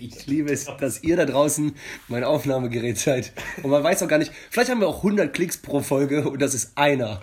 [0.05, 1.75] Ich liebe es, dass ihr da draußen
[2.09, 3.33] mein Aufnahmegerät seid.
[3.63, 6.43] Und man weiß auch gar nicht, vielleicht haben wir auch 100 Klicks pro Folge und
[6.43, 7.21] das ist einer.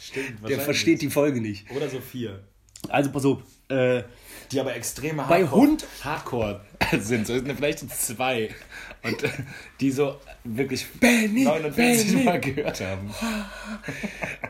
[0.00, 1.70] Stimmt, Der versteht die Folge nicht.
[1.70, 2.42] Oder so vier.
[2.88, 4.02] Also pass auf, äh,
[4.50, 6.60] Die aber extreme Bei Hardcore, Hund- Hardcore
[6.98, 7.26] sind.
[7.26, 8.50] So sind vielleicht zwei.
[9.04, 9.28] Und äh,
[9.80, 12.24] die so wirklich Benny, 49 Benny.
[12.24, 13.10] Mal gehört haben.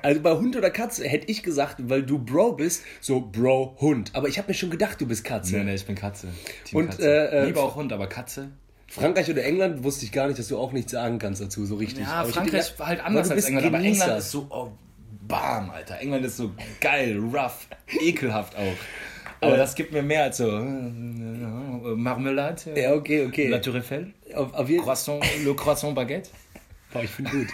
[0.03, 4.11] also bei Hund oder Katze hätte ich gesagt, weil du Bro bist, so Bro Hund.
[4.15, 5.57] Aber ich habe mir schon gedacht, du bist Katze.
[5.57, 6.29] Nee, nee, ich bin Katze.
[6.65, 7.31] Team Und, Katze.
[7.33, 8.51] äh, äh, Lieber auch Hund, aber Katze?
[8.89, 11.77] Frankreich oder England wusste ich gar nicht, dass du auch nichts sagen kannst dazu, so
[11.77, 12.05] richtig.
[12.05, 14.03] Ja, Aber Frankreich gedacht, war halt anders als England, aber Genießer.
[14.05, 14.71] England ist so, oh,
[15.27, 15.99] bam, Alter.
[15.99, 17.69] England ist so geil, rough,
[18.01, 18.77] ekelhaft auch.
[19.43, 20.61] Aber Äh, das gibt mir mehr als so äh,
[21.97, 23.49] Marmelade, Ja, okay, okay.
[23.49, 24.83] La Tour Eiffel, Auf, auf jeden.
[24.83, 26.31] Croissant, Le Croissant Baguette.
[26.93, 27.49] Boah, ich finde gut.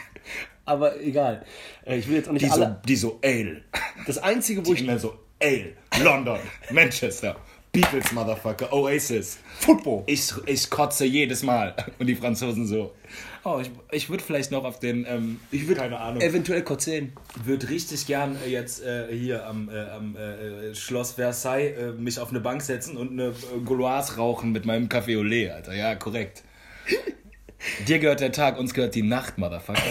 [0.64, 1.45] Aber egal.
[1.87, 2.80] Äh, Ich will jetzt auch nicht Die so, alle.
[2.87, 3.62] die so Ale.
[4.07, 4.87] Das Einzige, wo Ich ich.
[4.87, 5.73] immer so Ale.
[6.02, 6.38] London,
[6.71, 7.37] Manchester,
[7.73, 10.02] Beatles, Motherfucker, Oasis, Football.
[10.07, 11.75] Ich, ich kotze jedes Mal.
[11.99, 12.92] Und die Franzosen so.
[13.49, 15.07] Oh, ich, ich würde vielleicht noch auf den.
[15.09, 16.21] Ähm, ich würde keine Ahnung.
[16.21, 17.12] Eventuell Kotzen.
[17.45, 22.19] würde richtig gern äh, jetzt äh, hier am, äh, am äh, Schloss Versailles äh, mich
[22.19, 25.75] auf eine Bank setzen und eine äh, Gauloise rauchen mit meinem Café au lait, Alter.
[25.75, 26.43] Ja, korrekt.
[27.88, 29.83] Dir gehört der Tag, uns gehört die Nacht, Motherfucker.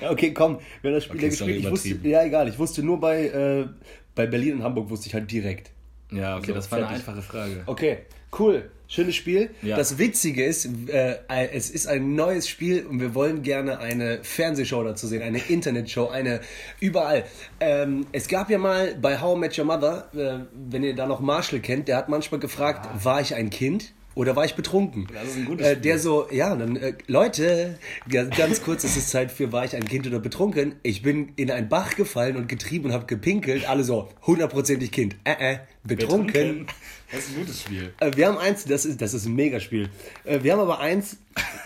[0.00, 0.58] Ja, okay, komm.
[0.82, 1.64] Haben das Spiel Okay, gespielt.
[1.64, 2.48] Ich wusste, ja, egal.
[2.48, 3.66] Ich wusste nur bei, äh,
[4.14, 5.70] bei Berlin und Hamburg wusste ich halt direkt.
[6.10, 7.08] Ja, okay, So, das war eine fertig.
[7.08, 7.62] einfache Frage.
[7.66, 7.98] Okay,
[8.38, 8.70] cool.
[8.86, 9.50] Schönes Spiel.
[9.62, 9.76] Ja.
[9.76, 11.16] Das Witzige ist, äh,
[11.52, 16.08] es ist ein neues Spiel und wir wollen gerne eine Fernsehshow dazu sehen, eine Internetshow,
[16.10, 16.40] eine
[16.80, 17.24] überall.
[17.60, 21.06] Ähm, es gab ja mal bei How I Met Your Mother, äh, wenn ihr da
[21.06, 23.92] noch Marshall kennt, der hat manchmal gefragt, war ich ein Kind?
[24.14, 25.08] Oder war ich betrunken?
[25.12, 25.82] Das ist ein gutes äh, Spiel.
[25.82, 27.78] Der so, ja, dann, äh, Leute,
[28.08, 30.76] ganz, kurz, es ist Zeit für, war ich ein Kind oder betrunken?
[30.82, 33.68] Ich bin in einen Bach gefallen und getrieben und habe gepinkelt.
[33.68, 35.16] Alle so, hundertprozentig Kind.
[35.24, 36.66] Äh, äh, betrunken.
[37.10, 37.92] Das ist ein gutes Spiel.
[38.00, 39.88] Äh, Wir haben eins, das ist, das ist ein Megaspiel.
[40.24, 41.16] Äh, Wir haben aber eins,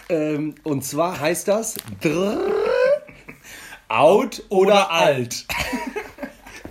[0.08, 1.76] ähm, und zwar heißt das
[3.88, 5.46] Out oder Alt.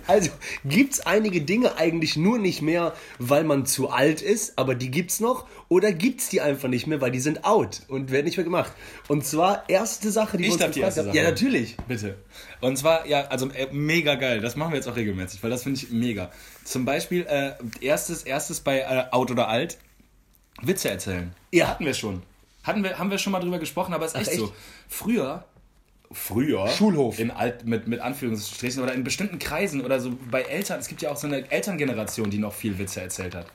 [0.08, 0.30] Also
[0.64, 5.20] gibt's einige Dinge eigentlich nur nicht mehr, weil man zu alt ist, aber die gibt's
[5.20, 8.44] noch, oder gibt's die einfach nicht mehr, weil die sind out und werden nicht mehr
[8.44, 8.72] gemacht.
[9.06, 11.06] Und zwar erste Sache, die Ich wir uns die erste haben.
[11.08, 11.16] Sache.
[11.16, 11.76] Ja, natürlich.
[11.86, 12.16] Bitte.
[12.62, 14.40] Und zwar, ja, also äh, mega geil.
[14.40, 16.32] Das machen wir jetzt auch regelmäßig, weil das finde ich mega.
[16.64, 19.76] Zum Beispiel, äh, erstes, erstes bei äh, Out oder Alt,
[20.62, 21.34] Witze erzählen.
[21.52, 21.68] Ja.
[21.68, 22.22] Hatten wir schon.
[22.62, 24.38] Hatten wir, haben wir schon mal drüber gesprochen, aber es ist echt, echt?
[24.40, 24.52] so.
[24.88, 25.44] Früher,
[26.10, 27.18] früher, Schulhof.
[27.18, 31.02] in alt, mit, mit Anführungsstrichen, oder in bestimmten Kreisen oder so bei Eltern, es gibt
[31.02, 33.46] ja auch so eine Elterngeneration, die noch viel Witze erzählt hat.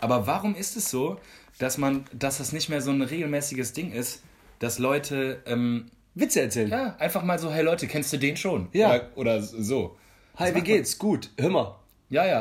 [0.00, 1.18] Aber warum ist es so,
[1.58, 4.22] dass man, dass das nicht mehr so ein regelmäßiges Ding ist,
[4.58, 6.68] dass Leute, ähm, Witze erzählen.
[6.70, 8.68] ja, einfach mal so, hey Leute, kennst du den schon?
[8.72, 8.88] Ja.
[8.88, 9.96] Oder, oder so.
[10.36, 10.98] Hi, wie geht's?
[10.98, 11.30] Gut.
[11.38, 11.76] Hör mal.
[12.10, 12.40] Ja, ja,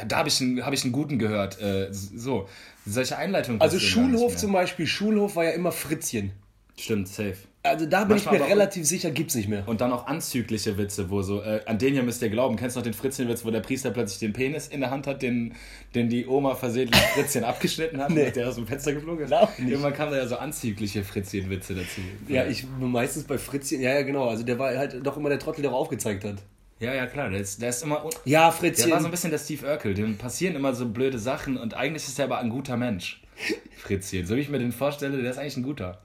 [0.00, 1.60] äh, da habe ich, einen- hab ich einen guten gehört.
[1.60, 2.48] Äh, so,
[2.86, 3.60] solche Einleitungen.
[3.60, 6.32] Also Schulhof zum Beispiel, Schulhof war ja immer Fritzchen.
[6.78, 7.36] Stimmt, safe.
[7.64, 9.62] Also da bin Manchmal ich mir relativ sicher, gibt's nicht mehr.
[9.68, 12.56] Und dann auch anzügliche Witze, wo so, äh, an den hier müsst ihr glauben.
[12.56, 15.22] Kennst du noch den Fritzchenwitz, wo der Priester plötzlich den Penis in der Hand hat,
[15.22, 15.54] den,
[15.94, 18.32] den die Oma versehentlich Fritzchen abgeschnitten hat, Nee.
[18.32, 19.32] der aus dem Fenster geflogen ist?
[19.58, 22.00] Irgendwann kamen da ja so anzügliche Fritzchenwitze dazu.
[22.26, 24.26] Ja, ich meistens bei Fritzchen, ja, ja, genau.
[24.28, 26.38] Also der war halt doch immer der Trottel, der auch aufgezeigt hat.
[26.80, 28.10] Ja, ja, klar, der ist, der ist immer.
[28.24, 28.90] Ja, Der Fritzchen.
[28.90, 29.94] war so ein bisschen der Steve Urkel.
[29.94, 33.22] Dem passieren immer so blöde Sachen und eigentlich ist er aber ein guter Mensch.
[33.76, 34.26] Fritzchen.
[34.26, 36.00] So wie ich mir den vorstelle, der ist eigentlich ein guter.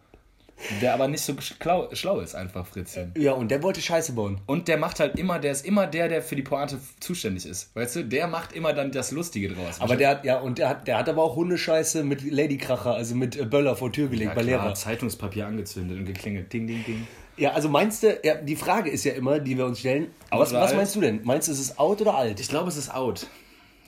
[0.82, 3.14] Der aber nicht so schlau, schlau ist, einfach Fritzchen.
[3.18, 4.42] ja, und der wollte Scheiße bauen.
[4.48, 7.76] Und der macht halt immer, der ist immer der, der für die Pointe zuständig ist.
[7.76, 9.80] Weißt du, der macht immer dann das Lustige draus.
[9.80, 13.16] Aber der hat, ja, und der hat, der hat aber auch Hundescheiße mit Ladykracher, also
[13.16, 14.74] mit äh, Böller vor Tür gelegt ja, bei klar, Lehrer.
[14.74, 16.52] Zeitungspapier angezündet und geklingelt.
[16.52, 17.08] Ding, ding, ding.
[17.38, 20.52] Ja, also meinst du, ja, die Frage ist ja immer, die wir uns stellen, was,
[20.54, 21.22] was meinst du denn?
[21.24, 22.40] Meinst du, es ist out oder alt?
[22.40, 23.28] Ich glaube, es ist out.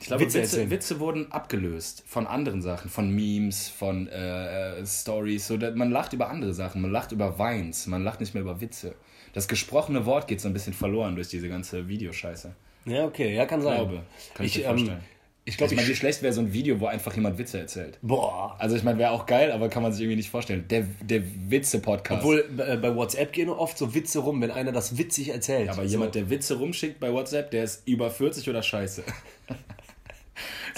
[0.00, 0.70] Ich glaube, Witze Witze.
[0.70, 5.46] Witze, wurden abgelöst von anderen Sachen, von Memes, von äh, Stories.
[5.46, 8.60] So, man lacht über andere Sachen, man lacht über Weins, man lacht nicht mehr über
[8.62, 8.94] Witze.
[9.34, 12.54] Das gesprochene Wort geht so ein bisschen verloren durch diese ganze Videoscheiße.
[12.86, 13.76] Ja, okay, ja, kann sein.
[13.76, 14.02] glaube,
[14.34, 15.00] kann ich, ich, mir ähm, vorstellen.
[15.44, 17.58] ich Ich glaube, meine, wie ich, schlecht wäre so ein Video, wo einfach jemand Witze
[17.58, 17.98] erzählt.
[18.00, 18.56] boah.
[18.58, 20.66] Also ich meine, wäre auch geil, aber kann man sich irgendwie nicht vorstellen.
[20.68, 22.22] Der, der Witze-Podcast.
[22.22, 25.68] Obwohl, äh, bei WhatsApp gehen oft so Witze rum, wenn einer das witzig erzählt.
[25.68, 25.88] Aber so.
[25.88, 29.04] jemand, der Witze rumschickt bei WhatsApp, der ist über 40 oder scheiße.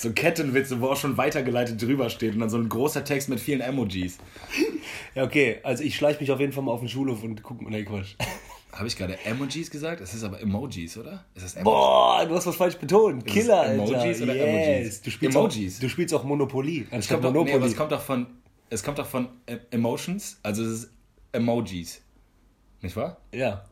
[0.02, 3.40] so Kettenwitze, wo auch schon weitergeleitet drüber steht und dann so ein großer Text mit
[3.40, 4.18] vielen Emojis.
[5.14, 7.60] Ja, okay, also ich schleiche mich auf jeden Fall mal auf den Schulhof und guck
[7.60, 8.14] mal, nee, Quatsch.
[8.72, 10.00] Habe ich gerade Emojis gesagt?
[10.00, 11.24] Es ist aber Emojis, oder?
[11.34, 11.64] Ist Emojis?
[11.64, 13.26] Boah, du hast was falsch betont.
[13.26, 13.74] es Killer, Alter.
[13.74, 14.46] Emojis oder yes.
[14.46, 15.02] Emojis?
[15.02, 15.76] Du spielst Emojis.
[15.76, 16.86] Auch, du spielst auch Monopoly.
[16.90, 17.54] Es kommt, doch, nee, Monopoly.
[17.54, 18.26] aber es kommt doch von,
[18.70, 20.90] es kommt doch von äh, Emotions, also es ist
[21.32, 22.00] Emojis.
[22.80, 23.18] Nicht wahr?
[23.32, 23.64] ja,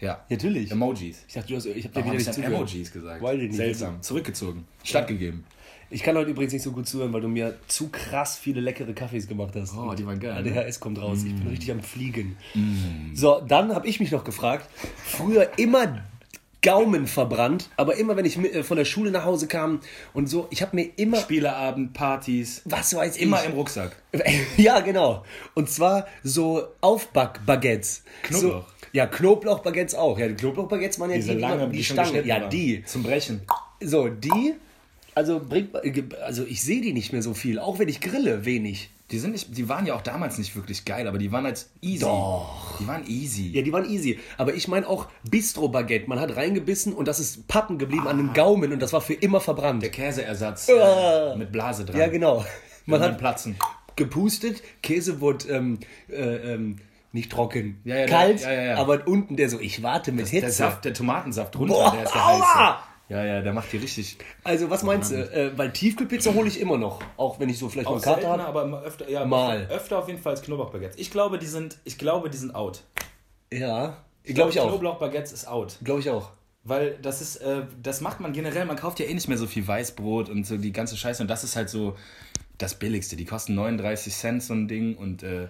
[0.00, 0.24] Ja.
[0.28, 0.70] natürlich.
[0.70, 1.24] Emojis.
[1.26, 2.44] Ich dachte, du hast, ich habe dir wieder habe ich dann.
[2.44, 3.22] Emojis gesagt?
[3.22, 3.54] Ich nicht.
[3.54, 4.02] Seltsam.
[4.02, 4.64] Zurückgezogen.
[4.84, 5.44] Stattgegeben.
[5.90, 8.92] Ich kann heute übrigens nicht so gut zuhören, weil du mir zu krass viele leckere
[8.92, 9.74] Kaffees gemacht hast.
[9.74, 10.60] Oh, die waren geil, ne?
[10.60, 11.20] ADHS kommt raus.
[11.26, 12.36] Ich bin richtig am Fliegen.
[13.14, 14.68] So, dann habe ich mich noch gefragt.
[15.02, 16.04] Früher immer
[16.60, 19.80] Gaumen verbrannt, aber immer wenn ich äh, von der Schule nach Hause kam
[20.12, 22.62] und so, ich habe mir immer, Spieleabend, Partys.
[22.64, 23.96] was weiß ich, Immer im Rucksack.
[24.56, 25.24] ja, genau.
[25.54, 28.02] Und zwar so Aufbackbaguettes.
[28.24, 28.66] Knoblauch.
[28.68, 30.18] So, ja, Knoblauchbaguettes auch.
[30.18, 32.26] Ja, die Knoblauchbaguettes waren ja Diese die, lange, die die Stangen.
[32.26, 32.50] Ja, waren.
[32.50, 32.84] die.
[32.84, 33.40] Zum Brechen.
[33.80, 34.54] So, die,
[35.14, 35.74] also bringt,
[36.22, 38.90] also ich sehe die nicht mehr so viel, auch wenn ich grille, wenig.
[39.10, 41.64] Die, sind nicht, die waren ja auch damals nicht wirklich geil, aber die waren halt
[41.80, 42.00] easy.
[42.00, 42.76] Doch.
[42.78, 43.50] Die waren easy.
[43.54, 44.18] Ja, die waren easy.
[44.36, 46.06] Aber ich meine auch Bistro-Baguette.
[46.08, 49.14] Man hat reingebissen und das ist Pappen geblieben an den Gaumen und das war für
[49.14, 49.82] immer verbrannt.
[49.82, 51.32] Der Käseersatz Ah.
[51.32, 51.98] äh, mit Blase dran.
[51.98, 52.44] Ja, genau.
[52.84, 53.56] Man hat platzen.
[53.96, 55.78] gepustet, Käse wurde ähm,
[56.10, 56.76] äh, ähm,
[57.12, 60.42] nicht trocken, Ja, ja, kalt, ja, aber unten der so, ich warte mit Hitze.
[60.42, 62.82] Der Saft, der Tomatensaft runter, Boah, der ist der aua!
[63.08, 64.18] Ja, ja, der macht die richtig.
[64.44, 65.14] Also was meinst du?
[65.16, 68.20] Äh, weil Tiefkühlpizza hole ich immer noch, auch wenn ich so vielleicht mal Auch Karte
[68.20, 68.60] seltener, habe.
[68.60, 69.66] aber immer öfter, ja, Mal.
[69.70, 70.98] öfter auf jeden Fall als Knoblauchbaguettes.
[70.98, 72.82] Ich glaube, die sind, ich glaube, die sind out.
[73.50, 74.68] Ja, glaube ich auch.
[74.68, 75.78] Knoblauchbaguettes ist out.
[75.82, 76.32] Glaube ich auch.
[76.64, 79.46] Weil das ist, äh, das macht man generell, man kauft ja eh nicht mehr so
[79.46, 81.96] viel Weißbrot und so die ganze Scheiße und das ist halt so
[82.58, 83.16] das Billigste.
[83.16, 85.48] Die kosten 39 Cent so ein Ding und äh,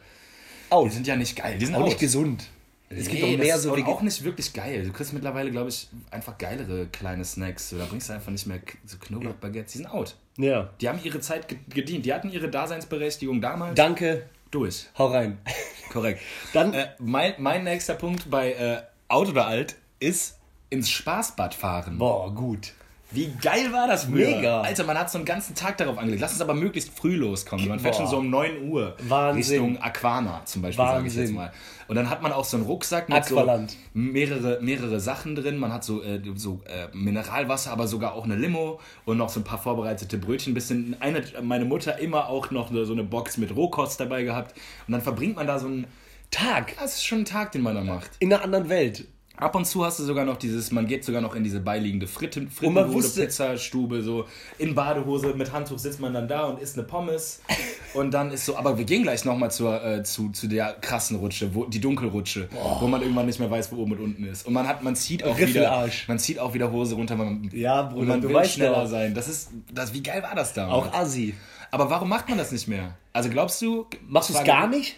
[0.69, 0.93] die Out.
[0.93, 1.59] sind ja nicht geil.
[1.59, 1.87] Die sind Auch out.
[1.87, 2.45] nicht gesund.
[2.91, 4.83] Es gibt Nee, doch mehr das so auch nicht wirklich geil.
[4.85, 7.75] Du kriegst mittlerweile, glaube ich, einfach geilere kleine Snacks.
[7.77, 9.73] Da bringst du einfach nicht mehr so Knoblauchbaguettes.
[9.73, 10.17] Die sind out.
[10.39, 10.71] Ja.
[10.81, 12.07] Die haben ihre Zeit ge- gedient.
[12.07, 14.23] Die hatten ihre Daseinsberechtigung damals Danke.
[14.51, 14.87] durch.
[14.97, 15.37] Hau rein.
[15.93, 16.23] Korrekt.
[16.55, 20.39] Dann- äh, mein, mein nächster Punkt bei äh, Out oder Alt ist
[20.71, 21.99] ins Spaßbad fahren.
[21.99, 22.73] Boah, gut.
[23.11, 24.37] Wie geil war das früher?
[24.37, 24.61] Mega.
[24.61, 26.21] Alter, man hat so einen ganzen Tag darauf angelegt.
[26.21, 27.67] Lass uns aber möglichst früh loskommen.
[27.67, 29.63] Man fährt schon so um 9 Uhr Wahnsinn.
[29.63, 31.51] Richtung Aquana zum Beispiel, sage ich jetzt mal.
[31.87, 33.71] Und dann hat man auch so einen Rucksack mit Aqualand.
[33.71, 35.57] so mehrere, mehrere Sachen drin.
[35.57, 39.41] Man hat so, äh, so äh, Mineralwasser, aber sogar auch eine Limo und noch so
[39.41, 40.53] ein paar vorbereitete Brötchen.
[40.53, 44.55] Bisschen eine, meine Mutter immer auch noch so eine Box mit Rohkost dabei gehabt.
[44.87, 45.87] Und dann verbringt man da so einen
[46.31, 46.75] Tag.
[46.79, 48.11] das ist schon ein Tag, den man da macht.
[48.19, 49.07] In einer anderen Welt.
[49.39, 52.09] Ab und zu hast du sogar noch dieses, man geht sogar noch in diese beiliegende
[52.09, 54.25] Fritten, Frittenbude, Pizzastube, so
[54.59, 57.41] in Badehose mit Handtuch sitzt man dann da und isst eine Pommes.
[57.95, 61.19] und dann ist so, aber wir gehen gleich nochmal zur, äh, zu, zu der krassen
[61.19, 62.49] Rutsche, wo, die Dunkelrutsche,
[62.81, 64.45] wo man irgendwann nicht mehr weiß, wo oben und unten ist.
[64.45, 67.83] Und man hat, man zieht auch wieder, man zieht auch wieder Hose runter, man, Ja,
[67.83, 68.87] Bruder, und man du will weißt schneller doch.
[68.89, 69.15] sein.
[69.15, 70.69] Das ist, das, wie geil war das da?
[70.69, 71.35] Auch Assi.
[71.71, 72.97] aber warum macht man das nicht mehr?
[73.13, 73.87] Also glaubst du?
[74.09, 74.97] Machst du es gar nicht?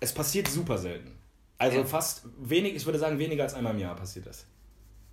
[0.00, 1.17] Es passiert super selten.
[1.58, 4.46] Also fast wenig, ich würde sagen, weniger als einmal im Jahr passiert das.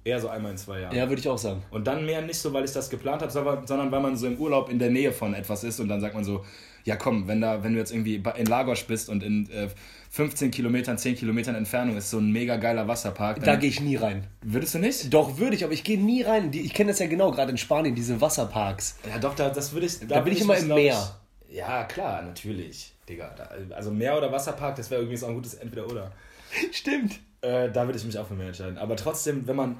[0.03, 0.95] Eher so einmal in zwei Jahren.
[0.95, 1.63] Ja, würde ich auch sagen.
[1.71, 4.37] Und dann mehr nicht so, weil ich das geplant habe, sondern weil man so im
[4.37, 6.45] Urlaub in der Nähe von etwas ist und dann sagt man so,
[6.83, 9.67] ja komm, wenn, da, wenn du jetzt irgendwie in Lagos bist und in äh,
[10.11, 13.95] 15 Kilometern, 10 Kilometern Entfernung ist so ein mega geiler Wasserpark, Da gehe ich nie
[13.95, 14.27] rein.
[14.43, 15.11] würdest du nicht?
[15.11, 16.51] Doch, würde ich, aber ich gehe nie rein.
[16.51, 18.97] Die, ich kenne das ja genau, gerade in Spanien, diese Wasserparks.
[19.09, 19.99] Ja doch, da, das würde ich...
[20.01, 21.15] Da, Da bin ich immer im Meer.
[21.49, 23.33] Ich, ja, klar, natürlich, Digga.
[23.35, 26.11] Da, also Meer oder Wasserpark, das wäre irgendwie so ein gutes Entweder-Oder.
[26.71, 27.19] Stimmt.
[27.41, 28.77] Äh, da würde ich mich auch für mehr entscheiden.
[28.77, 29.77] Aber trotzdem, wenn man.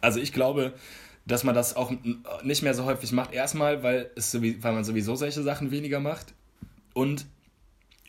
[0.00, 0.74] Also ich glaube,
[1.24, 1.92] dass man das auch
[2.42, 3.32] nicht mehr so häufig macht.
[3.32, 6.34] Erstmal, weil, es weil man sowieso solche Sachen weniger macht.
[6.94, 7.26] Und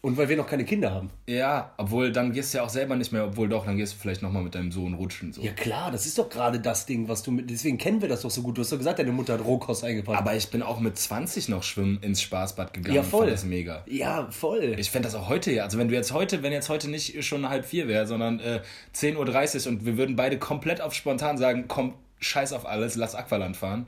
[0.08, 1.10] Und weil wir noch keine Kinder haben.
[1.28, 3.98] ja, obwohl dann gehst du ja auch selber nicht mehr, obwohl doch, dann gehst du
[3.98, 5.34] vielleicht nochmal mit deinem Sohn rutschen.
[5.34, 5.42] So.
[5.42, 7.50] Ja klar, das ist doch gerade das Ding, was du mit.
[7.50, 8.58] Deswegen kennen wir das doch so gut.
[8.58, 10.18] Du hast doch gesagt, deine Mutter hat Rohkost eingepackt.
[10.18, 12.96] Aber ich bin auch mit 20 noch schwimmen ins Spaßbad gegangen.
[12.96, 13.26] Ja, voll.
[13.26, 13.84] Fand das mega.
[13.86, 14.76] ja, voll.
[14.78, 15.66] Ich fände das auch heute ja.
[15.66, 18.62] Also wenn du jetzt heute, wenn jetzt heute nicht schon halb vier wäre, sondern äh,
[18.96, 23.14] 10.30 Uhr und wir würden beide komplett auf spontan sagen, komm, scheiß auf alles, lass
[23.14, 23.88] Aqualand fahren.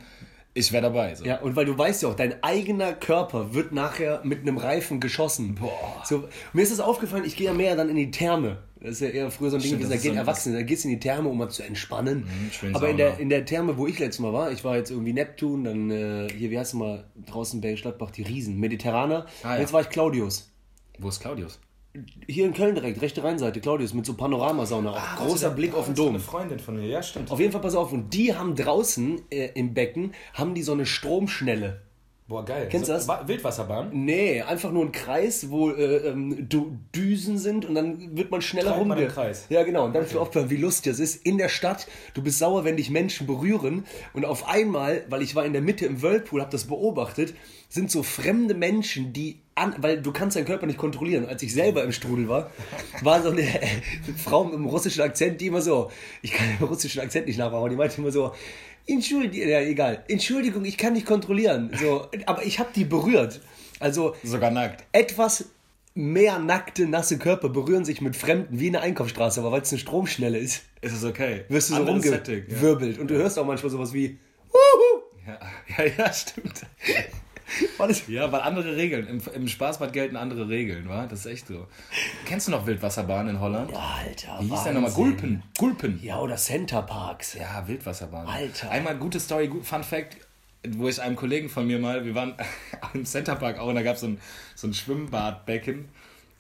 [0.54, 1.16] Ich wäre dabei.
[1.16, 1.26] So.
[1.26, 5.00] Ja, und weil du weißt ja auch, dein eigener Körper wird nachher mit einem Reifen
[5.00, 5.56] geschossen.
[5.56, 6.04] Boah.
[6.04, 8.58] So, mir ist das aufgefallen, ich gehe ja mehr dann in die Therme.
[8.82, 10.86] Das ist ja eher früher so ein Ding gewesen, da gehen so Erwachsene, da gehst
[10.86, 12.26] du in die Therme, um mal zu entspannen.
[12.52, 14.90] schön Aber in der, in der Therme, wo ich letztes Mal war, ich war jetzt
[14.90, 19.26] irgendwie Neptun, dann äh, hier, wie heißt du mal, draußen Bergisch Gladbach, die Riesen, Mediterraner.
[19.44, 19.62] Ah, ja.
[19.62, 20.50] Jetzt war ich Claudius.
[20.98, 21.60] Wo ist Claudius?
[22.28, 24.92] Hier in Köln direkt, rechte Rheinseite, Claudius, mit so Panoramasauna.
[24.92, 26.10] auch großer Blick auf den Dom.
[26.10, 27.32] Eine Freundin von mir, ja, stimmt.
[27.32, 30.74] Auf jeden Fall, pass auf, und die haben draußen äh, im Becken, haben die so
[30.74, 31.82] eine Stromschnelle.
[32.28, 32.68] Boah, geil.
[32.70, 33.08] Kennst du das?
[33.08, 33.90] Wa- Wildwasserbahn?
[33.92, 36.48] Nee, einfach nur ein Kreis, wo äh, ähm,
[36.96, 39.08] Düsen sind und dann wird man schneller Treibt rumge...
[39.08, 39.48] Kreis.
[39.50, 39.86] Ja, genau.
[39.86, 41.26] Und dann mir aufgefallen, wie lustig das ist.
[41.26, 43.84] In der Stadt, du bist sauer, wenn dich Menschen berühren.
[44.14, 47.34] Und auf einmal, weil ich war in der Mitte im Whirlpool, habe das beobachtet,
[47.68, 49.76] sind so fremde Menschen, die an...
[49.80, 51.26] Weil du kannst deinen Körper nicht kontrollieren.
[51.26, 52.52] Als ich selber im Strudel war,
[53.02, 53.44] war so eine
[54.24, 55.92] Frau mit einem russischen Akzent, die immer so...
[56.22, 58.34] Ich kann den russischen Akzent nicht nachmachen, die meinte immer so...
[58.88, 60.04] Entschuldigung, ja, egal.
[60.08, 61.70] Entschuldigung, ich kann nicht kontrollieren.
[61.80, 63.40] So, aber ich habe die berührt.
[63.80, 64.84] Also Sogar nackt.
[64.92, 65.46] etwas
[65.94, 69.72] mehr nackte, nasse Körper berühren sich mit Fremden wie in der Einkaufsstraße, aber weil es
[69.72, 71.44] eine Stromschnelle ist, Ist es okay?
[71.50, 72.56] wirst du so Setting, ja.
[72.56, 73.00] rumgewirbelt.
[73.00, 74.18] Und du hörst auch manchmal sowas wie.
[75.28, 75.40] Ja,
[75.78, 76.62] ja, ja, stimmt.
[78.08, 79.08] Ja, weil andere Regeln.
[79.08, 81.06] Im, Im Spaßbad gelten andere Regeln, wa?
[81.08, 81.68] Das ist echt so.
[82.26, 83.72] Kennst du noch Wildwasserbahn in Holland?
[83.74, 84.92] Alter, Wie hieß der nochmal?
[84.92, 85.44] Gulpen.
[85.58, 86.00] Gulpen.
[86.04, 87.34] Ja, oder Center Parks.
[87.34, 88.28] Ja, Wildwasserbahn.
[88.28, 88.70] Alter.
[88.72, 90.18] Einmal gute Story, Fun Fact,
[90.68, 92.36] wo ich einem Kollegen von mir mal, wir waren
[92.94, 94.20] im Centerpark auch und da gab es so ein,
[94.56, 95.90] so ein Schwimmbadbecken.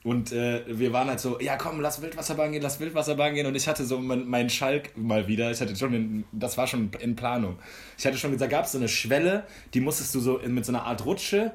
[0.03, 3.45] Und äh, wir waren halt so, ja komm, lass Wildwasserbahn gehen, lass Wildwasserbahn gehen.
[3.47, 5.51] Und ich hatte so mein- meinen Schalk mal wieder.
[5.51, 7.57] Ich hatte schon, in, das war schon in Planung.
[7.97, 10.65] Ich hatte schon gesagt, gab es so eine Schwelle, die musstest du so in, mit
[10.65, 11.51] so einer Art Rutsche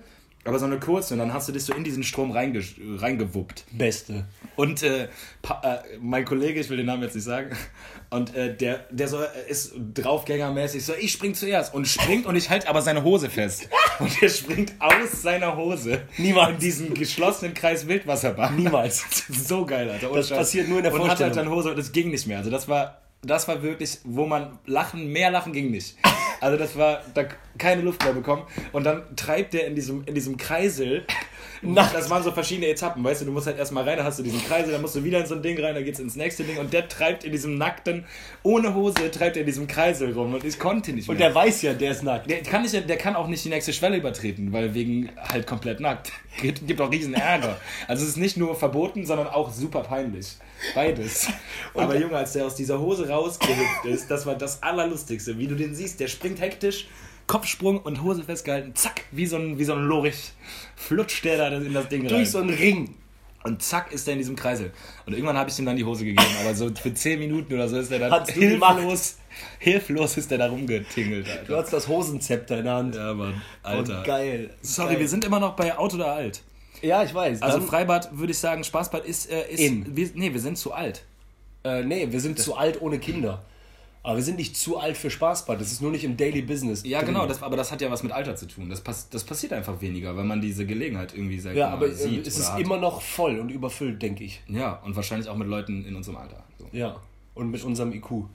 [0.46, 2.62] Aber so eine kurze und dann hast du dich so in diesen Strom reinge
[2.98, 3.64] reingewuppt.
[3.72, 4.26] Beste.
[4.56, 5.08] Und äh,
[5.42, 7.56] pa äh, mein Kollege, ich will den Namen jetzt nicht sagen,
[8.10, 12.36] und äh, der, der so äh, ist draufgängermäßig so, ich spring zuerst und springt und
[12.36, 13.68] ich halte aber seine Hose fest.
[14.00, 16.02] Und er springt aus seiner Hose.
[16.18, 16.54] Niemals.
[16.54, 18.56] In diesen geschlossenen Kreis Wildwasserbahn.
[18.56, 19.04] Niemals.
[19.28, 20.08] so geil, Alter.
[20.10, 20.38] Ohne Das Scheiß.
[20.38, 21.46] passiert nur in der Und hat halt Vorstellung.
[21.46, 22.38] dann Hose und das ging nicht mehr.
[22.38, 25.96] Also das war, das war wirklich, wo man lachen, mehr lachen ging nicht.
[26.40, 27.24] Also das war, da
[27.56, 28.42] keine Luft mehr bekommen.
[28.72, 31.06] Und dann treibt der in diesem, in diesem Kreisel.
[31.62, 34.22] Das waren so verschiedene Etappen, weißt du, du musst halt erstmal rein, dann hast du
[34.22, 36.44] diesen Kreisel, dann musst du wieder in so ein Ding rein, dann geht's ins nächste
[36.44, 38.04] Ding und der treibt in diesem nackten,
[38.42, 41.14] ohne Hose, treibt er in diesem Kreisel rum und ich konnte nicht mehr.
[41.14, 42.28] Und der weiß ja, der ist nackt.
[42.28, 45.80] Der kann, nicht, der kann auch nicht die nächste Schwelle übertreten, weil wegen halt komplett
[45.80, 46.12] nackt.
[46.40, 47.60] Gibt, gibt auch riesen Ärger.
[47.86, 50.36] Also es ist nicht nur verboten, sondern auch super peinlich.
[50.74, 51.28] Beides.
[51.74, 55.38] Aber Junge, als der aus dieser Hose rausgehüpft ist, das war das Allerlustigste.
[55.38, 56.88] Wie du den siehst, der springt hektisch,
[57.26, 60.32] Kopfsprung und Hose festgehalten, zack, wie so ein, wie so ein Lorich,
[60.76, 62.08] flutscht der da in das Ding rein.
[62.10, 62.94] Durch so einen Ring.
[63.44, 64.72] Und zack ist er in diesem Kreisel.
[65.04, 67.68] Und irgendwann habe ich ihm dann die Hose gegeben, aber so für 10 Minuten oder
[67.68, 69.18] so ist er dann hilflos,
[69.58, 71.44] hilflos ist er da rumgetingelt, Alter.
[71.44, 72.94] Du hast das Hosenzepter in der Hand.
[72.94, 73.42] Ja, Mann.
[73.62, 73.98] Alter.
[73.98, 74.50] Und geil.
[74.62, 75.00] Sorry, Geil.
[75.00, 76.40] wir sind immer noch bei Out oder Alt.
[76.80, 77.42] Ja, ich weiß.
[77.42, 79.94] Also Freibad würde ich sagen, Spaßbad ist, äh, ist In.
[79.94, 81.02] Wir, nee, wir sind zu alt.
[81.64, 83.42] äh, nee, wir sind zu alt ohne Kinder.
[84.04, 85.58] Aber wir sind nicht zu alt für Spaßbad.
[85.58, 86.82] Das ist nur nicht im Daily Business.
[86.84, 87.08] Ja, drin.
[87.14, 88.68] genau, das, aber das hat ja was mit Alter zu tun.
[88.68, 91.88] Das, pass, das passiert einfach weniger, wenn man diese Gelegenheit irgendwie sag ich Ja, aber
[91.88, 92.26] äh, sieht.
[92.26, 92.60] es ist hat.
[92.60, 94.42] immer noch voll und überfüllt, denke ich.
[94.46, 96.44] Ja, und wahrscheinlich auch mit Leuten in unserem Alter.
[96.58, 96.68] So.
[96.72, 97.00] Ja.
[97.32, 98.26] Und mit unserem IQ.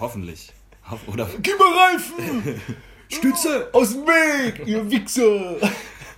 [0.00, 0.52] Hoffentlich.
[0.88, 2.60] Hoff oder Gib mal Reifen!
[3.08, 5.56] Stütze aus dem Weg, ihr Wichser!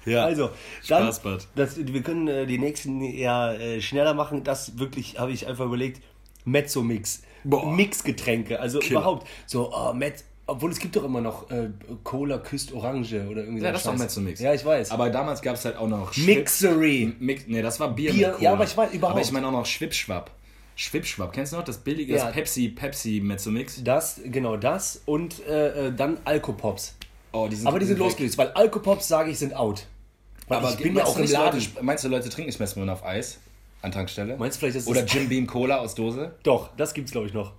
[0.05, 0.25] Ja.
[0.25, 0.51] Also,
[0.89, 1.49] dann, Spaßbad.
[1.55, 4.45] das, wir können äh, die nächsten ja äh, schneller machen.
[4.45, 6.03] Das wirklich, habe ich einfach überlegt,
[6.45, 7.23] Mezzo-Mix.
[7.45, 7.71] Boah.
[7.73, 8.59] Mixgetränke.
[8.61, 9.01] Also Killer.
[9.01, 9.27] überhaupt.
[9.47, 11.71] So, oh, Met, obwohl es gibt doch immer noch äh,
[12.05, 14.01] Cola küsst Orange oder irgendwie Ja, so das ist doch Scheiß.
[14.01, 14.41] Mezzo-Mix.
[14.41, 14.91] Ja, ich weiß.
[14.91, 17.13] Aber damals gab es halt auch noch Schwip- Mixery.
[17.21, 18.13] Mix, nee, das war Bier.
[18.13, 18.45] Bier, mit Cola.
[18.45, 19.17] ja, aber ich weiß, überhaupt.
[19.17, 20.31] Aber ich meine auch noch Schwipschwapp.
[20.77, 22.25] Schwipschwapp, kennst du noch das billige Ja.
[22.27, 23.83] das Pepsi, Pepsi Mezzo-Mix?
[23.85, 25.03] Das, genau das.
[25.05, 26.97] Und äh, äh, dann Alkopops.
[27.33, 29.87] Oh, die sind, Aber die sind losgelöst, weil Alkopops, sage ich, sind out.
[30.49, 31.61] Weil Aber ich bin ja auch im nicht, Laden.
[31.61, 33.39] Leute, meinst du, Leute trinken nicht mehr Smirnoff auf Eis
[33.83, 34.37] an Tankstelle?
[34.37, 36.35] Meinst du vielleicht, dass Oder Jim Beam Cola aus Dose?
[36.43, 37.53] Doch, das gibt's, glaube ich, noch.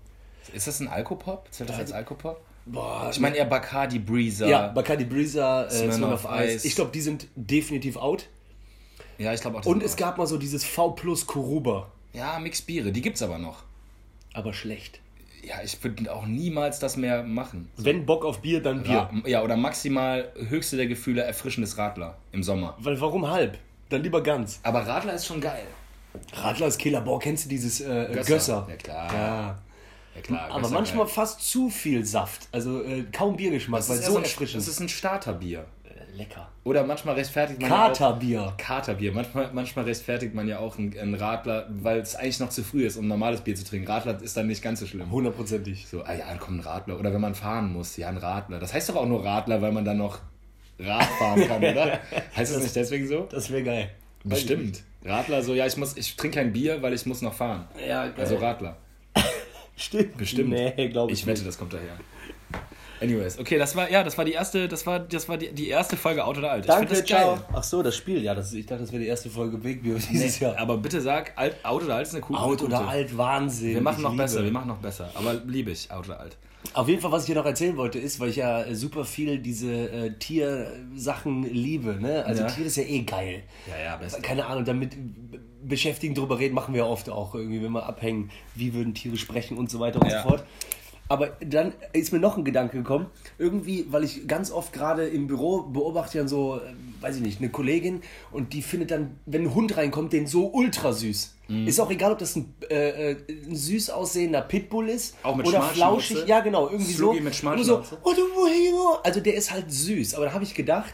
[0.53, 1.47] Ist das ein Alkopop?
[1.51, 2.41] Zählt das als Alkopop?
[2.65, 4.47] Boah, Ich meine eher Bacardi Breezer.
[4.47, 6.53] Ja, Bacardi Breezer, äh, Smirnoff Smirnoff Ice.
[6.55, 6.67] Ice.
[6.67, 8.27] Ich glaube, die sind definitiv out.
[9.17, 9.65] Ja, ich glaube auch.
[9.65, 11.87] Und es gab mal so dieses V plus Kuruba.
[12.13, 13.63] Ja, Mix Biere, die gibt's aber noch.
[14.33, 14.99] Aber schlecht.
[15.43, 17.69] Ja, ich würde auch niemals das mehr machen.
[17.77, 19.09] Wenn Bock auf Bier, dann Bier.
[19.11, 22.75] Ra ja, oder maximal höchste der Gefühle erfrischendes Radler im Sommer.
[22.79, 23.57] Weil warum halb?
[23.89, 24.59] Dann lieber ganz.
[24.63, 25.65] Aber Radler ist schon geil.
[26.33, 27.01] Radler ist Killer.
[27.01, 28.67] Boah, kennst du dieses äh, Gösser?
[28.69, 29.13] Ja, klar.
[29.13, 29.59] Ja.
[30.15, 30.49] Ja, klar.
[30.49, 31.13] Aber Gösser manchmal geil.
[31.15, 32.47] fast zu viel Saft.
[32.51, 34.61] Also äh, kaum Biergeschmack, Das weil ist so so ein, erfrischend.
[34.61, 35.65] das ist ein Starterbier.
[35.85, 36.49] Äh, lecker.
[36.65, 38.53] Oder manchmal rechtfertigt man ja auch, Katerbier.
[38.57, 39.13] Katerbier.
[39.13, 42.97] Manchmal, manchmal rechtfertigt man ja auch einen, Radler, weil es eigentlich noch zu früh ist,
[42.97, 43.87] um normales Bier zu trinken.
[43.87, 45.09] Radler ist dann nicht ganz so schlimm.
[45.11, 45.87] Hundertprozentig.
[45.87, 46.99] So, ah ja, dann kommt ein Radler.
[46.99, 48.59] Oder wenn man fahren muss, ja, ein Radler.
[48.59, 50.19] Das heißt doch auch nur Radler, weil man dann noch
[50.77, 51.99] Rad fahren kann, oder?
[52.35, 53.27] Heißt das nicht deswegen so?
[53.31, 53.91] Das wäre geil.
[54.23, 54.83] Bestimmt.
[55.03, 57.67] Radler so, ja, ich muss, ich trinke kein Bier, weil ich muss noch fahren.
[57.79, 58.13] Ja, geil.
[58.17, 58.77] Also Radler.
[59.75, 60.17] Stimmt.
[60.17, 60.49] Bestimmt.
[60.49, 61.97] Nee, glaube ich, Ich wette, das kommt daher.
[63.01, 65.69] Anyways, okay, das war, ja, das war die erste, das war, das war die, die
[65.69, 66.65] erste Folge Out oder Alt.
[66.65, 67.35] Ich Danke, find das ciao.
[67.35, 67.45] geil.
[67.53, 68.21] Ach so, das Spiel.
[68.21, 70.57] Ja, das, ich dachte, das wäre die erste Folge Big Beer dieses Nee, Jahr.
[70.59, 73.73] aber bitte sag, alt, Out oder Alt ist eine coole Out oder alt, Wahnsinn.
[73.73, 74.23] Wir machen Ich noch liebe.
[74.23, 75.09] besser, wir machen noch besser.
[75.15, 76.37] Aber liebe ich, Out oder Alt.
[76.75, 79.39] Auf jeden Fall, was ich dir noch erzählen wollte, ist, weil ich ja super viel
[79.39, 81.95] diese äh, Tiersachen liebe.
[81.99, 82.23] Ne?
[82.25, 82.47] Also Ja.
[82.49, 83.43] Tier ist ja eh geil.
[83.67, 84.21] Ja, ja, best.
[84.21, 84.95] Keine Ahnung, damit
[85.63, 89.17] beschäftigen, drüber reden, machen wir ja oft auch irgendwie, wenn wir abhängen, wie würden Tiere
[89.17, 90.21] sprechen und so weiter und Ja.
[90.23, 90.43] so fort.
[91.11, 95.27] Aber dann ist mir noch ein Gedanke gekommen, irgendwie, weil ich ganz oft gerade im
[95.27, 96.61] Büro beobachte ja so, äh,
[97.01, 97.99] weiß ich nicht, eine Kollegin
[98.31, 101.35] und die findet dann, wenn ein Hund reinkommt, den so ultra süß.
[101.49, 101.67] Mhm.
[101.67, 105.45] Ist auch egal, ob das ein, äh, äh, ein süß aussehender Pitbull ist Auch mit
[105.47, 106.27] oder flauschig.
[106.27, 107.23] Ja, genau, irgendwie Sluggy so.
[107.25, 108.21] mit Nur so, oh, du?
[109.03, 110.15] Also der ist halt süß.
[110.15, 110.93] Aber da habe ich gedacht,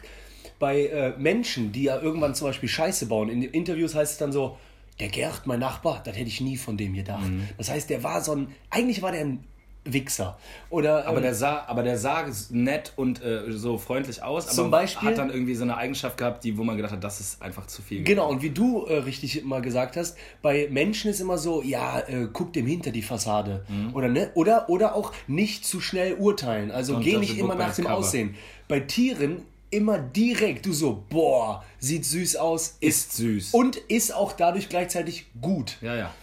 [0.57, 4.17] bei äh, Menschen, die ja irgendwann zum Beispiel Scheiße bauen, in den Interviews heißt es
[4.17, 4.57] dann so,
[4.99, 7.29] der Gerd, mein Nachbar, das hätte ich nie von dem gedacht.
[7.29, 7.47] Mhm.
[7.59, 9.43] Das heißt, der war so ein, eigentlich war der ein
[9.93, 10.37] Wichser.
[10.69, 14.53] Oder, Aber ähm, der sah, aber der sah nett und äh, so freundlich aus, aber
[14.55, 17.19] Zum Beispiel- hat dann irgendwie so eine Eigenschaft gehabt, die, wo man gedacht hat, das
[17.19, 18.03] ist einfach zu viel.
[18.03, 21.99] Genau, und wie du äh, richtig mal gesagt hast, bei Menschen ist immer so, ja,
[21.99, 23.65] äh, guck dem hinter die Fassade.
[23.67, 23.95] Mhm.
[23.95, 24.31] Oder, ne?
[24.35, 26.71] oder, oder auch nicht zu schnell urteilen.
[26.71, 27.97] Also Don't geh nicht immer nach dem cover.
[27.97, 28.35] Aussehen.
[28.67, 33.53] Bei Tieren immer direkt, du so, boah, sieht süß aus, Ist süß.
[33.53, 35.77] und ist auch dadurch gleichzeitig gut.
[35.81, 36.13] ja, ja.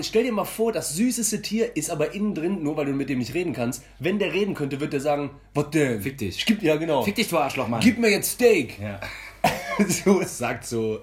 [0.00, 3.08] Stell dir mal vor, das süßeste Tier ist aber innen drin, nur weil du mit
[3.08, 3.82] dem nicht reden kannst.
[3.98, 6.00] Wenn der reden könnte, wird der sagen, was denn?
[6.00, 6.44] Fick dich.
[6.46, 7.02] Gib, ja, genau.
[7.02, 7.80] Fick dich, du Arschloch, Mann.
[7.80, 8.78] Gib mir jetzt Steak.
[8.80, 9.00] ja.
[9.88, 11.00] so, Sagt so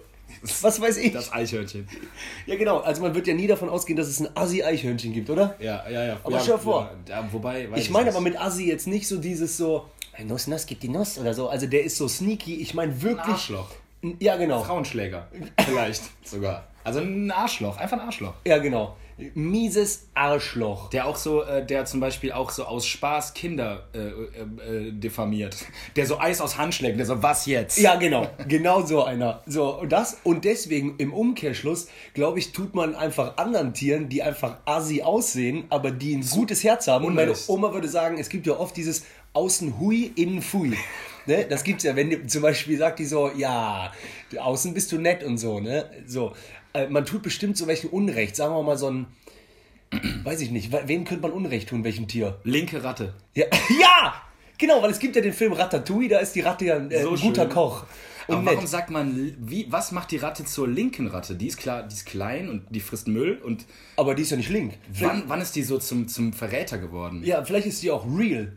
[0.62, 1.14] was weiß ich.
[1.14, 1.88] das Eichhörnchen.
[2.46, 2.80] Ja, genau.
[2.80, 5.56] Also man wird ja nie davon ausgehen, dass es ein Assi-Eichhörnchen gibt, oder?
[5.60, 6.18] Ja, ja, ja.
[6.24, 6.92] Aber ja, stell dir vor.
[7.08, 10.48] Ja, ja, wobei, Ich meine aber mit Assi jetzt nicht so dieses so, "Hey, Nuss,
[10.48, 11.50] Nuss, gib die Nuss oder so.
[11.50, 12.56] Also der ist so sneaky.
[12.56, 13.26] Ich meine ein wirklich.
[13.28, 13.70] Arschloch.
[14.20, 14.64] Ja, genau.
[14.64, 15.28] Frauenschläger.
[15.66, 16.68] Vielleicht sogar.
[16.88, 18.34] Also ein Arschloch, einfach ein Arschloch.
[18.46, 18.96] Ja, genau.
[19.34, 20.90] Mieses Arschloch.
[20.90, 24.92] Der auch so, äh, der zum Beispiel auch so aus Spaß Kinder äh, äh, äh,
[24.94, 25.58] diffamiert.
[25.98, 27.78] Der so Eis aus Hand schlägt, der so, was jetzt?
[27.78, 28.30] Ja, genau.
[28.48, 29.42] Genau so einer.
[29.46, 34.24] So, und das, und deswegen im Umkehrschluss, glaube ich, tut man einfach anderen Tieren, die
[34.24, 37.04] einfach assi aussehen, aber die ein gutes Herz haben.
[37.04, 37.34] Und meine.
[37.48, 40.78] Oma würde sagen, es gibt ja oft dieses außen hui, innen fui.
[41.26, 41.46] Ne?
[41.50, 43.92] Das gibt's ja, wenn die, zum Beispiel sagt die so, ja,
[44.40, 45.90] außen bist du nett und so, ne?
[46.06, 46.32] So.
[46.78, 48.36] Äh, man tut bestimmt so welchen Unrecht.
[48.36, 49.08] Sagen wir mal so ein,
[50.24, 52.40] weiß ich nicht, wem könnte man Unrecht tun, welchem Tier?
[52.44, 53.14] Linke Ratte.
[53.34, 53.46] Ja,
[53.80, 54.14] ja!
[54.60, 57.12] Genau, weil es gibt ja den Film Ratatouille, da ist die Ratte ja äh, So
[57.12, 57.52] ein guter schön.
[57.52, 57.86] Koch.
[58.28, 58.68] Und Aber warum nett.
[58.68, 61.36] sagt man, wie, was macht die Ratte zur linken Ratte?
[61.36, 64.38] Die ist klar, die ist klein und die frisst Müll und Aber die ist ja
[64.38, 64.74] nicht link.
[64.92, 67.22] Vielleicht, wann, wann ist die so zum, zum Verräter geworden?
[67.24, 68.52] ja, vielleicht ist die auch real.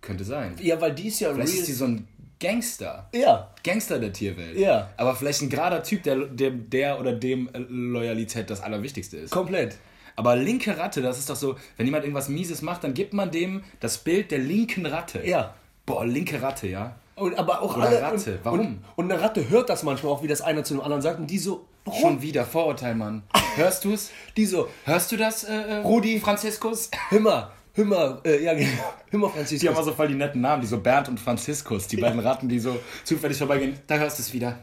[0.00, 0.54] Könnte sein.
[0.62, 1.60] Ja, weil die ist ja Vielleicht real.
[1.60, 2.08] ist die so ein
[2.40, 3.08] Gangster.
[3.14, 4.56] ja, Gangster der Tierwelt.
[4.58, 4.88] Ja.
[4.96, 9.30] Aber vielleicht ein gerader Typ, der, der, der oder dem Loyalität das Allerwichtigste ist.
[9.30, 9.76] komplett.
[10.16, 13.30] Aber linke Ratte, das ist doch so, wenn jemand irgendwas Mieses macht, dann gibt man
[13.30, 15.24] dem das Bild der linken Ratte.
[15.26, 15.54] Ja.
[15.86, 16.96] Boah, linke Ratte, ja.
[17.14, 18.02] Und, aber auch Oder alle.
[18.02, 18.60] Ratte, Und, warum?
[18.60, 21.20] Und, und eine Ratte hört das manchmal auch, wie das einer zu dem anderen sagt.
[21.20, 22.00] Und die so, warum?
[22.00, 23.22] Schon wieder Vorurteil, Mann.
[23.56, 24.10] Hörst du's?
[24.36, 26.18] Die so, Hörst du das, äh, äh, Rudi?
[26.20, 26.90] Franziskus?
[27.10, 28.68] Himmer, Himmer, äh, ja, genau.
[29.10, 29.60] Himmer Franziskus.
[29.60, 32.20] Die haben auch so voll die netten Namen, die so Bernd und Franziskus, die beiden
[32.20, 33.78] Ratten, die so zufällig vorbeigehen.
[33.86, 34.58] Da hörst du es wieder.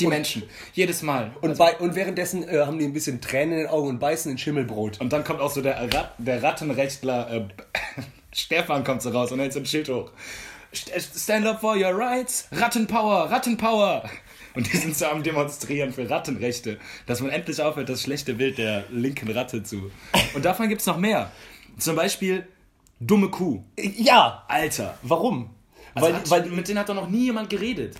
[0.00, 0.42] Die Menschen.
[0.72, 1.32] Jedes Mal.
[1.42, 4.30] und, bei, und währenddessen äh, haben die ein bisschen Tränen in den Augen und beißen
[4.32, 5.00] in Schimmelbrot.
[5.00, 7.44] Und dann kommt auch so der, Rat, der Rattenrechtler äh,
[8.32, 10.10] Stefan kommt so raus und hält so ein Schild hoch.
[10.74, 12.48] St- Stand up for your rights.
[12.52, 14.08] Rattenpower, Rattenpower.
[14.54, 18.56] Und die sind so am Demonstrieren für Rattenrechte, dass man endlich aufhört, das schlechte Bild
[18.56, 19.90] der linken Ratte zu.
[20.34, 21.30] Und davon gibt es noch mehr.
[21.78, 22.46] Zum Beispiel
[23.00, 23.62] dumme Kuh.
[23.78, 24.98] Ja, Alter.
[25.02, 25.50] warum?
[25.94, 27.96] Also weil, hat, weil, mit denen hat doch noch nie jemand geredet.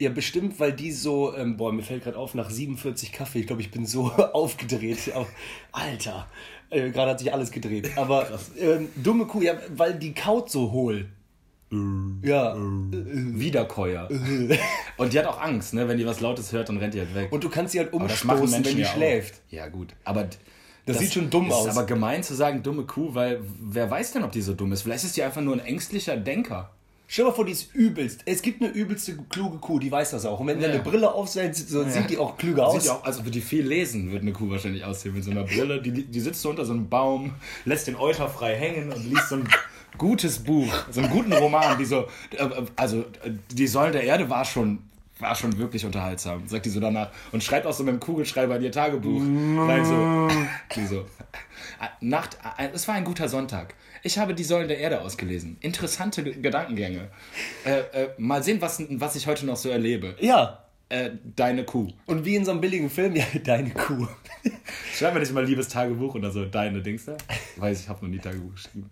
[0.00, 3.46] Ja, bestimmt, weil die so, ähm, boah, mir fällt gerade auf, nach 47 Kaffee, ich
[3.46, 5.14] glaube, ich bin so aufgedreht.
[5.14, 5.26] Au-
[5.70, 6.26] Alter,
[6.70, 7.90] äh, gerade hat sich alles gedreht.
[7.96, 8.26] Aber
[8.58, 11.08] ähm, dumme Kuh, ja, weil die kaut so hohl.
[12.22, 12.54] Ja.
[12.54, 14.06] Wiederkäuer.
[14.98, 15.88] Und die hat auch Angst, ne?
[15.88, 17.32] Wenn die was Lautes hört, dann rennt die halt weg.
[17.32, 19.34] Und du kannst sie halt umstoßen, wenn die ja schläft.
[19.48, 19.52] Auch.
[19.52, 19.94] Ja, gut.
[20.04, 20.28] Aber
[20.86, 21.68] d- Das sieht schon dumm ist aus.
[21.68, 24.82] aber gemein zu sagen, dumme Kuh, weil wer weiß denn, ob die so dumm ist?
[24.82, 26.70] Vielleicht ist die einfach nur ein ängstlicher Denker.
[27.08, 28.20] Stell dir mal vor, die ist übelst.
[28.24, 30.40] Es gibt eine übelste kluge Kuh, die weiß das auch.
[30.40, 30.72] Und wenn du Ja.
[30.72, 32.74] eine Brille aufsetzt, so sieht die auch klüger aus.
[32.74, 35.44] Sieht ja auch, also die viel lesen, wird eine Kuh wahrscheinlich aussehen mit so einer
[35.44, 35.82] Brille.
[35.82, 37.34] Die, die sitzt so unter so einem Baum,
[37.66, 39.48] lässt den Euter frei hängen und liest so ein
[39.98, 43.04] gutes Buch, so einen guten Roman, die so, äh, also
[43.50, 44.78] die Säulen der Erde war schon,
[45.22, 47.10] war schon wirklich unterhaltsam, sagt die so danach.
[47.30, 50.28] Und schreibt auch so mit dem Kugelschreiber in ihr Tagebuch rein so,
[50.74, 53.74] die so, äh, Nacht, äh, es war ein guter Sonntag.
[54.02, 55.56] Ich habe die Säulen der Erde ausgelesen.
[55.60, 57.08] Interessante Gedankengänge.
[57.64, 60.16] Äh, äh, mal sehen, was, was ich heute noch so erlebe.
[60.20, 60.58] Ja.
[60.88, 61.88] Äh, deine Kuh.
[62.04, 64.06] Und wie in so einem billigen Film, ja, deine Kuh.
[64.94, 67.16] Schreib mir nicht mal liebes Tagebuch oder so, deine Dings da.
[67.56, 68.90] Weiß ich, habe noch nie Tagebuch geschrieben.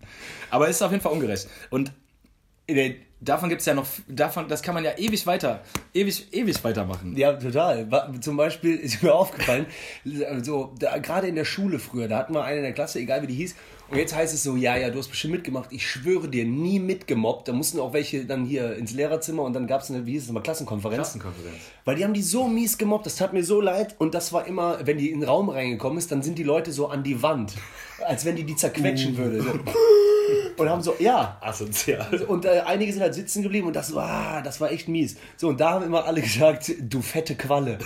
[0.48, 1.48] Aber ist auf jeden Fall ungerecht.
[1.68, 1.92] Und
[3.20, 5.62] davon gibt es ja noch, davon, das kann man ja ewig weiter,
[5.94, 7.16] ewig, ewig weitermachen.
[7.16, 7.88] Ja, total.
[8.20, 9.66] Zum Beispiel ist mir aufgefallen,
[10.42, 13.22] so, da, gerade in der Schule früher, da hatten wir eine in der Klasse, egal
[13.22, 13.54] wie die hieß,
[13.90, 16.78] und jetzt heißt es so, ja, ja, du hast bestimmt mitgemacht, ich schwöre dir, nie
[16.78, 17.48] mitgemobbt.
[17.48, 20.26] Da mussten auch welche dann hier ins Lehrerzimmer und dann gab es eine, wie hieß
[20.26, 20.98] es mal, Klassenkonferenz.
[20.98, 21.56] Klassenkonferenz.
[21.84, 23.96] Weil die haben die so mies gemobbt, das tat mir so leid.
[23.98, 26.70] Und das war immer, wenn die in den Raum reingekommen ist, dann sind die Leute
[26.70, 27.54] so an die Wand.
[28.06, 29.42] Als wenn die die zerquetschen würde.
[29.42, 29.50] So.
[30.56, 31.38] Und haben so, ja.
[31.40, 32.22] Asozial.
[32.28, 35.16] Und äh, einige sind halt sitzen geblieben und das war, das war echt mies.
[35.38, 37.78] So, und da haben immer alle gesagt, du fette Qualle.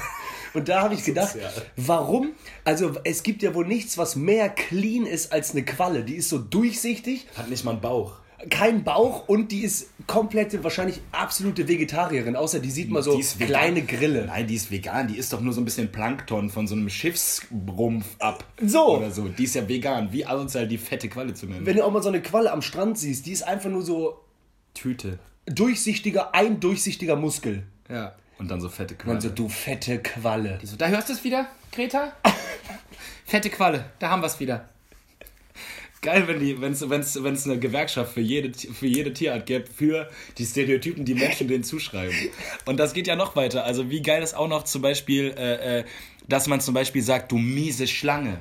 [0.54, 1.36] Und da habe ich gedacht,
[1.76, 2.32] warum?
[2.64, 6.02] Also es gibt ja wohl nichts, was mehr clean ist als eine Qualle.
[6.04, 8.14] Die ist so durchsichtig, Hat nicht mal einen Bauch.
[8.50, 12.36] Kein Bauch und die ist komplette, wahrscheinlich absolute Vegetarierin.
[12.36, 14.26] Außer die sieht mal so kleine Grille.
[14.26, 15.08] Nein, die ist vegan.
[15.08, 18.44] Die ist doch nur so ein bisschen Plankton von so einem Schiffsrumpf ab.
[18.60, 18.98] So.
[18.98, 19.28] Oder so.
[19.28, 20.12] Die ist ja vegan.
[20.12, 21.66] Wie asozial die fette Qualle zu nennen.
[21.66, 24.20] Wenn du auch mal so eine Qualle am Strand siehst, die ist einfach nur so
[24.74, 25.18] Tüte.
[25.46, 27.64] durchsichtiger, ein durchsichtiger Muskel.
[27.88, 28.14] Ja.
[28.38, 29.16] Und dann so fette Qualle.
[29.16, 30.58] Und so, du fette Qualle.
[30.62, 32.12] so, da hörst du es wieder, Greta?
[33.24, 33.86] fette Qualle.
[33.98, 34.68] Da haben wir es wieder.
[36.04, 40.10] Geil, wenn die, wenn's, wenn's, wenn's eine Gewerkschaft für jede, für jede Tierart gäbe, für
[40.36, 42.14] die Stereotypen, die Menschen denen zuschreiben.
[42.66, 43.64] Und das geht ja noch weiter.
[43.64, 45.84] Also wie geil ist auch noch zum Beispiel, äh, äh,
[46.28, 48.40] dass man zum Beispiel sagt, du miese Schlange.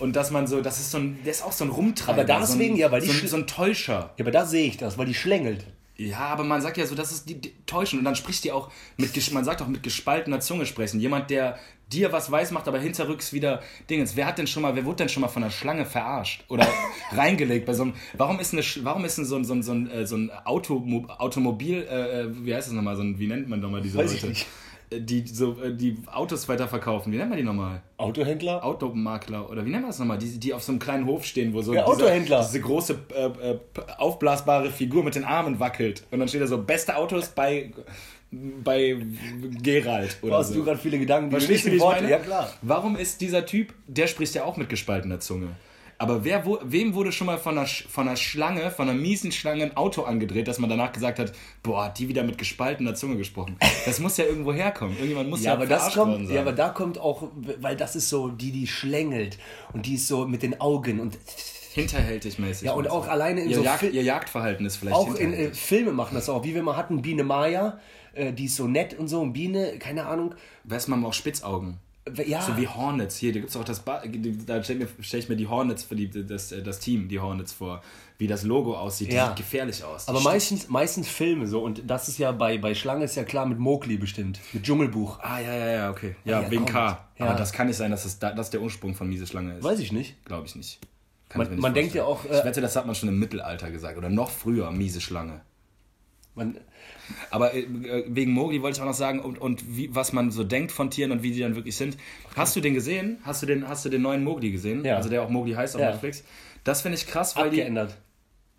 [0.00, 2.20] Und dass man so, das ist so ein, der ist auch so ein Rumtreiber.
[2.20, 4.12] Aber deswegen, so ein, ja, weil die so, ein, so ein Täuscher.
[4.18, 5.64] Ja, aber da sehe ich das, weil die schlängelt.
[5.98, 7.98] Ja, aber man sagt ja so, das ist die, die täuschend.
[7.98, 11.00] Und dann spricht die auch mit, man sagt auch mit gespaltener Zunge sprechen.
[11.00, 11.58] Jemand, der
[11.92, 14.14] dir was weiß macht, aber hinterrücks wieder Dingens.
[14.14, 16.44] Wer hat denn schon mal, wer wurde denn schon mal von einer Schlange verarscht?
[16.48, 16.68] Oder
[17.12, 19.72] reingelegt bei so einem, warum ist eine, warum ist denn so ein, so ein, so
[19.72, 23.26] ein, äh, so ein Automo Automobil, äh, äh, wie heißt das nochmal, so ein, wie
[23.26, 24.34] nennt man nochmal diese Weiß ich Leute?
[24.34, 24.46] nicht.
[24.90, 27.12] Die so, äh, die Autos weiterverkaufen.
[27.12, 27.82] Wie nennt man die nochmal?
[27.98, 28.64] Autohändler?
[28.64, 30.16] Automakler oder wie nennt man das nochmal?
[30.18, 32.40] Die, die auf so einem kleinen Hof stehen, wo so Ja, diese, Autohändler.
[32.42, 33.58] diese große äh, äh,
[33.98, 36.04] aufblasbare Figur mit den Armen wackelt.
[36.10, 37.70] Und dann steht da so, beste Autos bei,
[38.30, 38.96] bei
[39.62, 40.54] Gerald oder Hast so.
[40.54, 42.10] du gerade viele Gedanken, die Verstehst du, wie ich meine?
[42.10, 42.50] Ja, klar.
[42.62, 45.48] Warum ist dieser Typ, der spricht ja auch mit gespaltener Zunge.
[46.00, 49.32] Aber wer, wo, wem wurde schon mal von einer, von einer Schlange, von einer miesen
[49.32, 51.32] Schlange ein Auto angedreht, dass man danach gesagt hat,
[51.64, 53.56] boah, hat die wieder mit gespaltener Zunge gesprochen.
[53.84, 54.94] Das muss ja irgendwo herkommen.
[54.94, 57.28] Irgendjemand muss ja, Ja, aber das kommt, ja, aber da kommt auch,
[57.60, 59.38] weil das ist so, die, die schlängelt
[59.72, 61.18] und die ist so mit den Augen und
[61.74, 62.66] Hinterhältig mäßig.
[62.66, 65.52] Ja, und auch alleine in ihr so Fil- Ihr Jagdverhalten ist vielleicht auch in äh.
[65.52, 67.78] Filme machen das auch, wie wir mal hatten, Biene Maya,
[68.14, 70.34] äh, die ist so nett und so, und Biene, keine Ahnung,
[70.64, 71.78] Weiß man auch Spitzaugen.
[72.26, 73.16] Ja, So wie Hornets.
[73.16, 73.80] Hier, da gibt es auch das.
[73.80, 74.02] Ba
[74.46, 77.08] da stelle ich, mir- stell ich mir die Hornets für die, das, äh, das Team,
[77.08, 77.82] die Hornets vor.
[78.18, 79.12] Wie das Logo aussieht.
[79.12, 79.28] Die Ja.
[79.28, 80.08] sieht gefährlich aus.
[80.08, 83.46] Aber meistens, meistens Filme so, und das ist ja bei, bei Schlange ist ja klar
[83.46, 85.20] mit Mowgli bestimmt, mit Dschungelbuch.
[85.20, 86.16] Ah, ja, ja, ja, okay.
[86.24, 86.64] Ja, ja, wegen.
[86.66, 86.98] K.
[87.18, 87.26] Ja.
[87.26, 89.62] Aber das kann nicht sein, dass das, da- das der Ursprung von Miese Schlange ist.
[89.62, 90.24] Weiß ich nicht.
[90.24, 90.80] Glaube ich nicht.
[91.28, 93.08] Kann Man- ich nicht man denkt ja auch, äh, ich wette, das hat man schon
[93.08, 93.96] im Mittelalter gesagt.
[93.98, 95.42] Oder noch früher, miese Schlange.
[96.34, 96.56] Man,
[97.30, 97.64] Aber äh,
[98.08, 100.90] wegen Mowgli wollte ich auch noch sagen, und, und wie, was man so denkt von
[100.90, 101.96] Tieren und wie die dann wirklich sind.
[102.36, 103.18] Hast du den gesehen?
[103.24, 104.84] Hast du den, hast du den neuen Mowgli gesehen?
[104.84, 104.96] Ja.
[104.96, 105.90] Also der auch Mowgli heißt auf Ja.
[105.90, 106.24] Netflix.
[106.64, 107.58] Das finde ich krass, weil die.
[107.60, 107.96] abgeändert.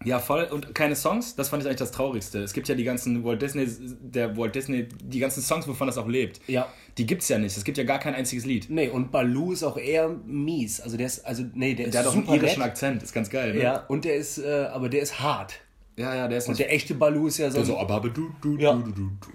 [0.06, 0.44] Ja, voll.
[0.44, 2.40] Und keine Songs, das fand ich eigentlich das Traurigste.
[2.40, 3.68] Es gibt ja die ganzen Walt Disney,
[4.00, 6.40] der Walt Disney, die ganzen Songs, wovon das auch lebt.
[6.48, 6.70] Ja.
[6.98, 7.58] Die gibt's ja nicht.
[7.58, 8.70] Es gibt ja gar kein einziges Lied.
[8.70, 10.80] Nee, und Baloo ist auch eher mies.
[10.80, 12.62] Also der ist, also, nee, der ist Der hat auch einen irischen.
[12.62, 13.62] Akzent, ist ganz geil, ne?
[13.62, 15.60] Ja, und der ist, äh, aber der ist hart.
[16.00, 17.64] Ja, ja, der ist Und der echte Baloo ist ja so.
[17.64, 18.74] so, aber du, du, Ja.
[18.74, 19.30] du, du, du, du.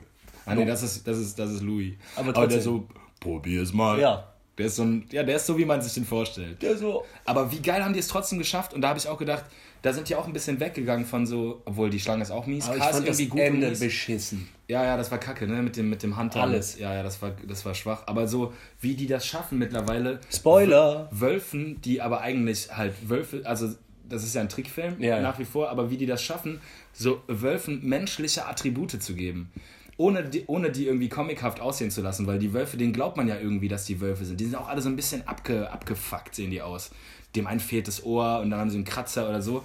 [0.47, 1.95] Ah, nee, das ist, das ist, das ist Louis.
[2.17, 2.61] Aber der trotzdem.
[2.61, 2.89] so,
[3.21, 3.99] probier's mal.
[4.01, 4.31] Ja.
[4.59, 6.62] Der ist so ein, ja, der ist so, wie man sich den vorstellt.
[6.62, 7.05] der so.
[7.25, 8.73] Aber wie geil haben die es trotzdem geschafft?
[8.73, 9.45] Und da habe ich auch gedacht,
[9.83, 12.67] da sind die auch ein bisschen weggegangen von so, obwohl die Schlange ist auch mies.
[12.67, 14.49] Aber ich K ist fand das und Ende beschissen.
[14.69, 15.61] Ja, ja, das war kacke, ne?
[15.62, 16.43] Mit dem, mit dem Hunter.
[16.43, 16.79] Alles.
[16.79, 18.05] Ja, ja, das war, das war schwach.
[18.07, 20.21] Aber so, wie die das schaffen mittlerweile.
[20.33, 21.09] Spoiler!
[21.11, 23.75] Wölfen, die aber eigentlich halt Wölfe, also
[24.09, 25.21] das ist ja ein Trickfilm Ja, ja.
[25.23, 26.61] nach wie vor, aber wie die das schaffen,
[26.93, 29.51] so Wölfen menschliche Attribute zu geben.
[29.97, 33.29] Ohne die, ohne die irgendwie comichaft aussehen zu lassen, weil die Wölfe, denen glaubt man
[33.29, 34.41] ja irgendwie, dass die Wölfe sind.
[34.41, 36.91] Die sind auch alle so ein bisschen abge, abgefuckt, sehen die aus.
[37.37, 39.63] Dem einen fehlt das Ohr und dann haben sie einen Kratzer oder so.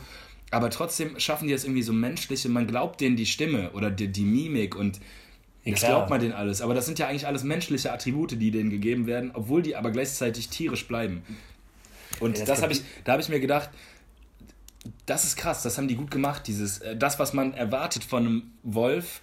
[0.51, 4.07] Aber trotzdem schaffen die das irgendwie so menschliche, man glaubt denen die Stimme oder die,
[4.07, 4.99] die Mimik und
[5.65, 5.91] das klar.
[5.91, 6.61] glaubt man denen alles.
[6.61, 9.91] Aber das sind ja eigentlich alles menschliche Attribute, die denen gegeben werden, obwohl die aber
[9.91, 11.23] gleichzeitig tierisch bleiben.
[12.19, 13.69] Und Ja, das das habe ich, da habe ich mir gedacht,
[15.09, 18.25] das ist krass, das haben die gut gemacht, dieses, äh, das, was man erwartet von
[18.25, 19.21] einem Wolf,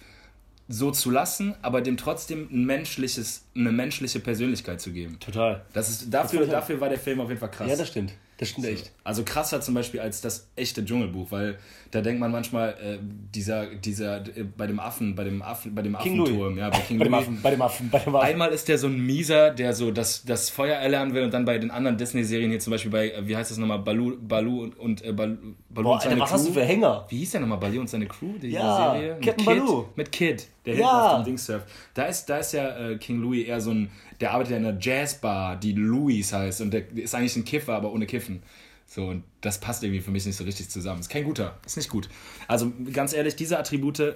[0.69, 5.17] so zu lassen, aber dem trotzdem ein menschliches, eine menschliche Persönlichkeit zu geben.
[5.19, 5.63] Total.
[5.73, 7.69] Das ist, dafür, ich- dafür war der Film auf jeden Fall krass.
[7.69, 8.13] Ja, das stimmt.
[8.37, 8.91] Das stimmt echt.
[9.03, 11.57] Also krasser zum Beispiel als das echte Dschungelbuch, weil
[11.89, 12.97] da denkt man manchmal, äh,
[13.33, 15.95] dieser, dieser, äh, bei dem Affen, bei dem Affen, bei dem.
[15.95, 17.13] Affenturm, ja, bei King Bei dem.
[17.15, 18.27] Affen, bei dem Affen, bei dem Affen.
[18.27, 21.45] Einmal ist der so ein Mieser, der so das, das Feuer erlernen will und dann
[21.45, 24.61] bei den anderen Disney-Serien hier zum Beispiel bei, äh, wie heißt das nochmal, Balu, Balu
[24.63, 25.35] und, und äh, Balu,
[25.69, 26.37] Balu Boah, und seine Alter, was Crew.
[26.37, 27.05] hast du für Hänger?
[27.09, 27.57] Wie hieß der nochmal?
[27.57, 28.33] Balu und seine Crew?
[28.39, 29.15] Die Ja, Serie?
[29.15, 29.85] Mit Captain Kid, Baloo.
[29.95, 30.79] Mit Kid, der Ja.
[30.79, 31.65] hinten auf dem Ding surft.
[31.95, 33.89] Da ist, da ist ja äh, King Louis eher so ein,
[34.19, 37.91] der arbeitet in einer Jazzbar, die Louis heißt und der ist eigentlich ein Kiffer, aber
[37.91, 38.41] ohne Kiffen.
[38.87, 41.01] So, und das passt irgendwie für mich nicht so richtig zusammen.
[41.01, 42.09] Ist kein guter, ist nicht gut.
[42.47, 44.13] Also ganz ehrlich, diese Attribute äh,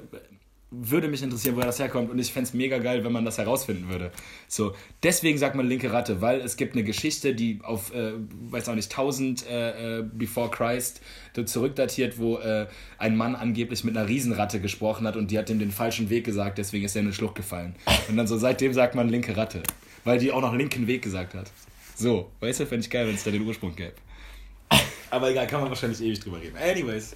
[0.74, 3.38] würde mich interessieren, woher das herkommt und ich fände es mega geil, wenn man das
[3.38, 4.10] herausfinden würde.
[4.48, 4.74] So,
[5.04, 8.14] deswegen sagt man linke Ratte, weil es gibt eine Geschichte, die auf, äh,
[8.50, 11.02] weiß auch nicht, 1000 äh, äh, before Christ
[11.46, 15.60] zurückdatiert, wo äh, ein Mann angeblich mit einer Riesenratte gesprochen hat und die hat ihm
[15.60, 17.76] den falschen Weg gesagt, deswegen ist er in eine Schlucht gefallen.
[18.08, 19.64] Und dann so, seitdem sagt man linke Ratte,
[20.04, 21.52] weil die auch noch linken Weg gesagt hat.
[21.96, 23.94] So, weißt du, fände ich geil, wenn es da den Ursprung gäbe.
[25.10, 26.58] Aber egal, kann man wahrscheinlich ewig drüber reden.
[26.58, 27.16] Anyways.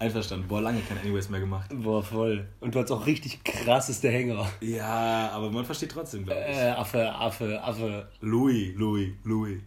[0.00, 0.46] Einverstanden.
[0.46, 1.70] Boah, lange kein Anyways mehr gemacht.
[1.72, 2.46] Boah, voll.
[2.60, 4.48] Und du hast auch richtig krasseste Hänger.
[4.60, 6.56] Ja, aber man versteht trotzdem, glaube ich.
[6.56, 8.08] Äh, Affe, Affe, Affe.
[8.20, 9.58] Louis, Louis, Louis.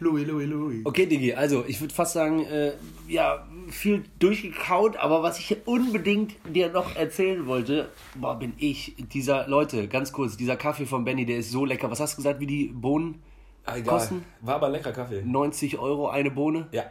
[0.00, 0.80] Louis, Louis, Louis.
[0.84, 2.72] Okay, Digi, also ich würde fast sagen, äh,
[3.08, 9.48] ja, viel durchgekaut, aber was ich unbedingt dir noch erzählen wollte, boah, bin ich, dieser,
[9.48, 11.90] Leute, ganz kurz, dieser Kaffee von Benny, der ist so lecker.
[11.90, 13.22] Was hast du gesagt, wie die Bohnen
[13.66, 13.94] Ah, egal.
[13.98, 14.24] kosten?
[14.42, 15.22] War aber lecker Kaffee.
[15.24, 16.68] 90 Euro eine Bohne?
[16.72, 16.84] Ja.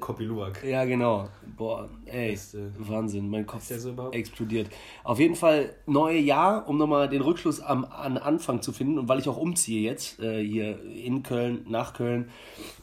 [0.00, 0.62] Kopi Luwak.
[0.64, 1.28] Ja, genau.
[1.56, 2.72] Boah, ey, Beste.
[2.78, 4.68] Wahnsinn, mein Kopf so explodiert.
[5.04, 9.08] Auf jeden Fall neue Jahr, um nochmal den Rückschluss am, an Anfang zu finden und
[9.08, 12.30] weil ich auch umziehe jetzt, äh, hier in Köln, nach Köln,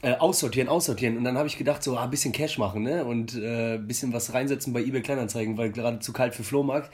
[0.01, 1.18] äh, aussortieren, aussortieren.
[1.18, 3.05] Und dann habe ich gedacht, so ein ah, bisschen Cash machen, ne?
[3.05, 6.91] Und ein äh, bisschen was reinsetzen bei eBay Kleinanzeigen, weil gerade zu kalt für Flohmarkt.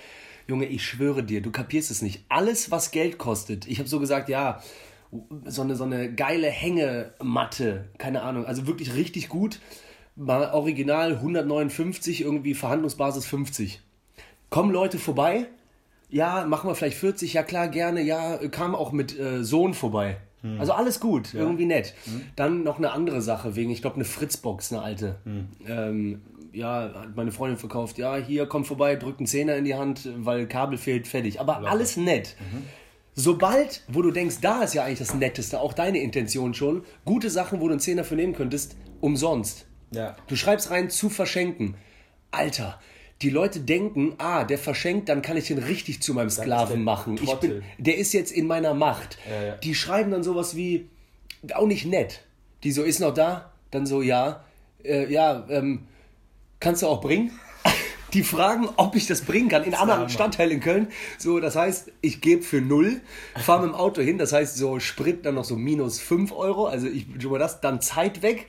[0.47, 2.23] Junge, ich schwöre dir, du kapierst es nicht.
[2.27, 4.61] Alles, was Geld kostet, ich habe so gesagt, ja,
[5.45, 9.59] so eine, so eine geile Hängematte, keine Ahnung, also wirklich richtig gut.
[10.15, 13.81] Mal original 159, irgendwie Verhandlungsbasis 50.
[14.49, 15.47] Kommen Leute vorbei?
[16.09, 20.17] Ja, machen wir vielleicht 40, ja klar, gerne, ja, kam auch mit äh, Sohn vorbei.
[20.41, 20.59] Hm.
[20.59, 21.41] Also alles gut, ja.
[21.41, 21.93] irgendwie nett.
[22.05, 22.21] Hm.
[22.35, 25.15] Dann noch eine andere Sache, wegen, ich glaube, eine Fritzbox, eine alte.
[25.23, 25.47] Hm.
[25.67, 29.75] Ähm, ja, hat meine Freundin verkauft, ja, hier, kommt vorbei, drückt einen Zehner in die
[29.75, 31.39] Hand, weil Kabel fehlt, fertig.
[31.39, 31.71] Aber Locker.
[31.71, 32.35] alles nett.
[32.39, 32.63] Mhm.
[33.15, 37.29] Sobald, wo du denkst, da ist ja eigentlich das Netteste, auch deine Intention schon, gute
[37.29, 39.65] Sachen, wo du einen Zehner für nehmen könntest, umsonst.
[39.91, 40.15] Ja.
[40.27, 41.75] Du schreibst rein, zu verschenken.
[42.31, 42.79] Alter,
[43.21, 47.19] die Leute denken, ah, der verschenkt, dann kann ich den richtig zu meinem Sklaven machen.
[47.21, 49.17] Ich bin, der ist jetzt in meiner Macht.
[49.29, 49.55] Ja, ja.
[49.55, 50.87] Die schreiben dann sowas wie,
[51.53, 52.21] auch nicht nett.
[52.63, 53.51] Die so, ist noch da?
[53.71, 54.45] Dann so, ja.
[54.83, 55.87] Äh, ja, ähm,
[56.59, 57.31] kannst du auch bringen?
[58.13, 60.87] Die fragen, ob ich das bringen kann in anderen Stadtteilen in Köln.
[61.17, 63.01] So, das heißt, ich gebe für null,
[63.35, 66.67] fahre mit dem Auto hin, das heißt, so Sprit dann noch so minus 5 Euro,
[66.67, 68.47] also ich schon mal das, dann Zeit weg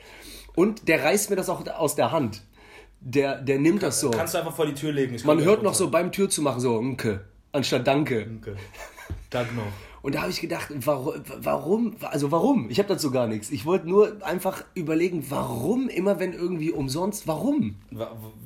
[0.55, 2.41] und der reißt mir das auch aus der Hand.
[2.99, 4.11] Der, der nimmt kann, das so.
[4.11, 5.17] Kannst du einfach vor die Tür legen.
[5.23, 8.25] Man hört noch so beim Tür zu machen, so, Unke, anstatt Danke.
[8.25, 8.55] Unke.
[9.29, 9.90] Danke noch.
[10.01, 12.69] Und da habe ich gedacht, warum, warum, also warum?
[12.69, 13.51] Ich habe dazu gar nichts.
[13.51, 17.75] Ich wollte nur einfach überlegen, warum immer, wenn irgendwie umsonst, warum?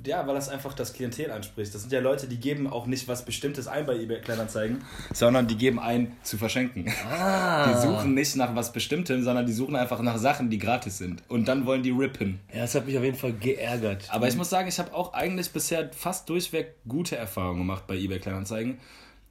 [0.06, 1.74] Ja, weil das einfach das Klientel anspricht.
[1.74, 4.82] Das sind ja Leute, die geben auch nicht was Bestimmtes ein bei eBay Kleinanzeigen,
[5.14, 6.92] sondern die geben ein zu verschenken.
[7.10, 7.72] Ah.
[7.72, 11.24] Die suchen nicht nach was Bestimmtem, sondern die suchen einfach nach Sachen, die gratis sind.
[11.30, 12.40] Und dann wollen die rippen.
[12.54, 14.08] Ja, das hat mich auf jeden Fall geärgert.
[14.12, 17.96] Aber ich muss sagen, ich habe auch eigentlich bisher fast durchweg gute Erfahrungen gemacht bei
[17.96, 18.78] eBay Kleinanzeigen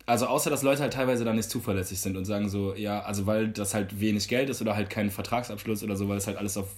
[0.06, 3.26] also außer dass Leute halt teilweise dann nicht zuverlässig sind und sagen so, ja, also
[3.26, 6.36] weil das halt wenig Geld ist oder halt kein Vertragsabschluss oder so, weil es halt
[6.36, 6.68] alles auf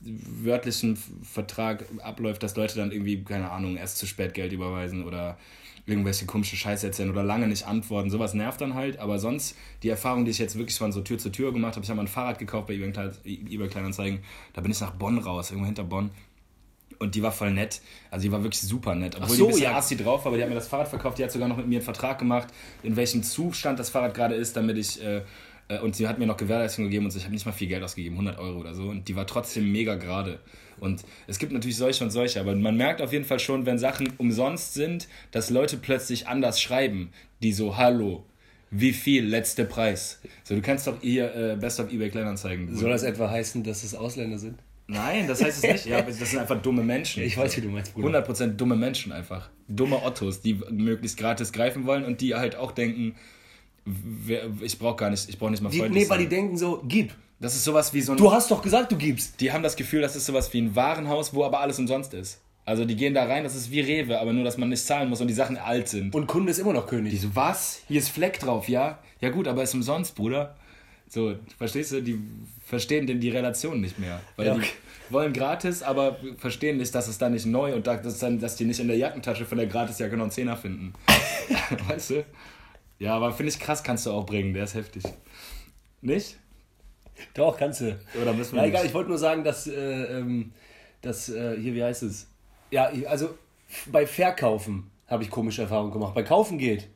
[0.00, 5.38] wörtlichen Vertrag abläuft, dass Leute dann irgendwie, keine Ahnung, erst zu spät Geld überweisen oder
[5.86, 8.10] irgendwelche komische Scheiße erzählen oder lange nicht antworten.
[8.10, 11.18] Sowas nervt dann halt, aber sonst die Erfahrung, die ich jetzt wirklich von so Tür
[11.18, 14.20] zu Tür gemacht habe, ich habe mal ein Fahrrad gekauft bei eBay Kleinanzeigen,
[14.54, 16.10] da bin ich nach Bonn raus, irgendwo hinter Bonn
[16.98, 17.80] und die war voll nett.
[18.10, 19.16] Also die war wirklich super nett.
[19.16, 19.76] Obwohl so, die ein bisschen ja.
[19.76, 21.18] assi drauf war, aber die hat mir das Fahrrad verkauft.
[21.18, 22.48] Die hat sogar noch mit mir einen Vertrag gemacht,
[22.82, 25.02] in welchem Zustand das Fahrrad gerade ist, damit ich...
[25.02, 25.22] Äh,
[25.68, 27.18] äh und sie hat mir noch Gewährleistung gegeben und so.
[27.18, 28.84] ich habe nicht mal viel Geld ausgegeben, 100 Euro oder so.
[28.84, 30.40] Und die war trotzdem mega gerade.
[30.80, 33.78] Und es gibt natürlich solche und solche, aber man merkt auf jeden Fall schon, wenn
[33.78, 37.10] Sachen umsonst sind, dass Leute plötzlich anders schreiben,
[37.42, 38.24] die so, hallo,
[38.70, 40.20] wie viel, letzter Preis.
[40.42, 42.74] So, du kannst doch ihr äh, Best of eBay Kleinanzeigen.
[42.76, 44.58] Soll das etwa heißen, dass es Ausländer sind?
[44.86, 45.86] Nein, das heißt es nicht.
[45.86, 47.22] Ja, das sind einfach dumme Menschen.
[47.22, 48.24] Ich weiß, wie du meinst, Bruder.
[48.26, 49.48] 100% dumme Menschen einfach.
[49.66, 53.14] Dumme Ottos, die möglichst gratis greifen wollen und die halt auch denken,
[54.60, 57.14] ich brauche gar nicht, ich brauche nicht mal freundlich Nee, weil die denken so, gib.
[57.40, 58.18] Das ist sowas wie so ein...
[58.18, 59.40] Du hast doch gesagt, du gibst.
[59.40, 62.40] Die haben das Gefühl, das ist sowas wie ein Warenhaus, wo aber alles umsonst ist.
[62.66, 65.10] Also die gehen da rein, das ist wie Rewe, aber nur, dass man nicht zahlen
[65.10, 66.14] muss und die Sachen alt sind.
[66.14, 67.12] Und Kunde ist immer noch König.
[67.12, 67.82] Die so, was?
[67.88, 68.98] Hier ist Fleck drauf, ja?
[69.20, 70.56] Ja gut, aber ist umsonst, Bruder.
[71.14, 72.02] So, verstehst du?
[72.02, 72.18] Die
[72.66, 74.20] verstehen denn die Relation nicht mehr.
[74.34, 74.66] Weil ja, okay.
[75.08, 78.56] die wollen gratis, aber verstehen nicht, dass es da nicht neu und dass, dann, dass
[78.56, 80.92] die nicht in der Jackentasche von der Gratisjacke noch einen Zehner finden.
[81.88, 82.24] weißt du?
[82.98, 85.04] Ja, aber finde ich krass, kannst du auch bringen, der ist heftig.
[86.00, 86.36] Nicht?
[87.34, 87.96] Doch, kannst du.
[88.20, 90.52] Oder müssen wir ja, egal, ich wollte nur sagen, dass, äh, ähm,
[91.00, 92.26] dass äh, hier, wie heißt es?
[92.72, 93.38] Ja, also
[93.86, 96.14] bei Verkaufen habe ich komische Erfahrungen gemacht.
[96.14, 96.88] Bei Kaufen geht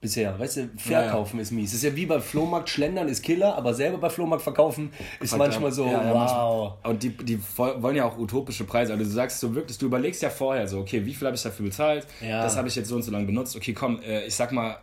[0.00, 0.38] bisher.
[0.38, 1.42] Weißt du, verkaufen ja, ja.
[1.42, 1.70] ist mies.
[1.70, 5.36] Das ist ja wie bei Flohmarkt schlendern ist Killer, aber selber bei Flohmarkt verkaufen ist
[5.36, 6.74] manchmal so, ja, wow.
[6.84, 8.92] Und die, die wollen ja auch utopische Preise.
[8.92, 11.42] Also du sagst so wirklich, du überlegst ja vorher so, okay, wie viel habe ich
[11.42, 12.06] dafür bezahlt?
[12.20, 13.56] Das habe ich jetzt so und so lange benutzt.
[13.56, 14.78] Okay, komm, äh, ich sag mal,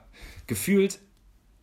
[0.45, 0.99] gefühlt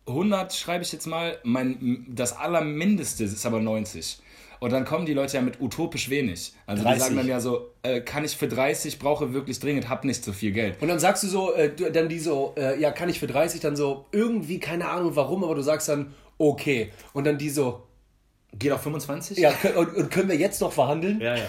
[0.07, 4.19] 100 schreibe ich jetzt mal, mein, das allermindeste ist aber 90.
[4.59, 6.53] Und dann kommen die Leute ja mit utopisch wenig.
[6.65, 6.95] Also 30.
[6.95, 10.23] die sagen dann ja so, äh, kann ich für 30, brauche wirklich dringend, hab nicht
[10.23, 10.81] so viel Geld.
[10.81, 13.27] Und dann sagst du so, äh, du, dann die so, äh, ja, kann ich für
[13.27, 16.91] 30, dann so, irgendwie, keine Ahnung warum, aber du sagst dann, okay.
[17.13, 17.83] Und dann die so,
[18.57, 19.37] Geht auf 25?
[19.37, 21.19] Ja, und, und können wir jetzt noch verhandeln?
[21.19, 21.45] Ja, ja.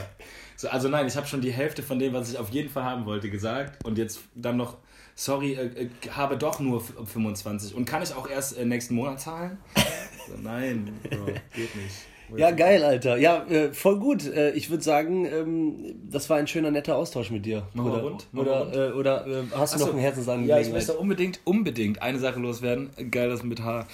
[0.57, 2.83] So, also nein, ich habe schon die Hälfte von dem, was ich auf jeden Fall
[2.83, 3.85] haben wollte, gesagt.
[3.85, 4.79] Und jetzt dann noch,
[5.15, 7.75] sorry, äh, äh habe doch nur 25.
[7.75, 9.59] Und kann ich auch erst äh, nächsten Monat zahlen?
[10.27, 11.95] so, nein, Bro, geht nicht.
[12.35, 13.17] Ja, geil, Alter.
[13.17, 14.27] Ja, äh, voll gut.
[14.27, 17.69] Äh, ich würde sagen, ähm, das war ein schöner, netter Austausch mit dir.
[17.75, 18.27] Machen oder, rund.
[18.35, 18.89] Oder.
[18.91, 20.63] Äh, oder äh, hast du Achso, noch ein Herzensangelegenheit?
[20.63, 22.91] Ja, ich möchte unbedingt, unbedingt eine Sache loswerden.
[23.11, 23.87] Geil, das mit H.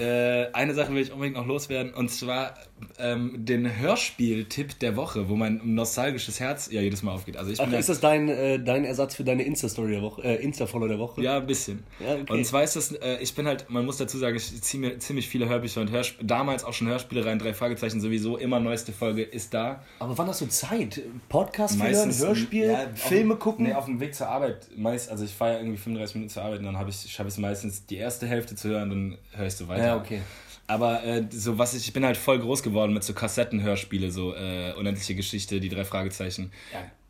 [0.00, 2.54] Äh, eine Sache will ich unbedingt noch loswerden und zwar
[2.98, 7.36] ähm, den Hörspiel-Tipp der Woche, wo mein nostalgisches Herz ja jedes Mal aufgeht.
[7.36, 10.36] Also ich Ach, ist das dein, äh, dein Ersatz für deine Insta-Story der Woche, äh,
[10.36, 11.20] Insta-Follow der Woche?
[11.20, 11.82] Ja, ein bisschen.
[11.98, 12.32] Ja, okay.
[12.32, 14.98] Und zwar ist das, äh, ich bin halt, man muss dazu sagen, ich ziehe mir
[14.98, 18.92] ziemlich viele Hörbücher und Hörsp damals auch schon Hörspiele rein, drei Fragezeichen sowieso, immer neueste
[18.92, 19.82] Folge ist da.
[19.98, 21.02] Aber wann hast du Zeit?
[21.28, 23.66] Podcast hören, Hörspiel, ja, Filme auf, gucken?
[23.66, 26.42] Nee, auf dem Weg zur Arbeit, meist, also ich fahre ja irgendwie 35 Minuten zur
[26.42, 29.18] Arbeit und dann habe ich, schaffe ich es meistens die erste Hälfte zu hören, dann
[29.32, 29.84] höre ich so weiter.
[29.84, 30.20] Ja, okay.
[30.66, 34.34] Aber äh, so was ich, ich bin halt voll groß geworden mit so Kassettenhörspiele, so
[34.34, 36.52] äh, unendliche Geschichte, die drei Fragezeichen.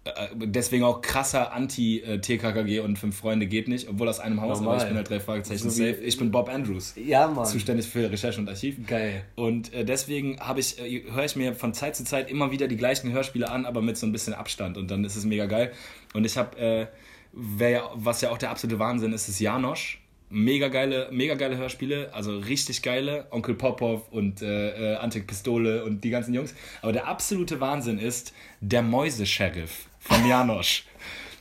[0.04, 4.76] Äh, deswegen auch krasser Anti-TKKG und Fünf Freunde geht nicht, obwohl aus einem Haus, Normal.
[4.76, 5.98] aber ich bin halt drei Fragezeichen So safe.
[6.02, 7.44] Ich bin Bob Andrews, ja, Mann.
[7.44, 8.76] zuständig für Recherche und Archiv.
[8.86, 9.24] Geil.
[9.34, 12.66] Und äh, deswegen habe ich, äh, höre ich mir von Zeit zu Zeit immer wieder
[12.66, 15.44] die gleichen Hörspiele an, aber mit so ein bisschen Abstand und dann ist es mega
[15.44, 15.72] geil.
[16.14, 19.99] Und ich habe, äh, ja, was ja auch der absolute Wahnsinn ist, ist Janosch.
[20.32, 23.26] Mega geile, mega geile Hörspiele, also richtig geile.
[23.30, 26.54] Onkel Popov und äh, äh, Antik Pistole und die ganzen Jungs.
[26.82, 30.84] Aber der absolute Wahnsinn ist der Mäuse-Sheriff von Janosch.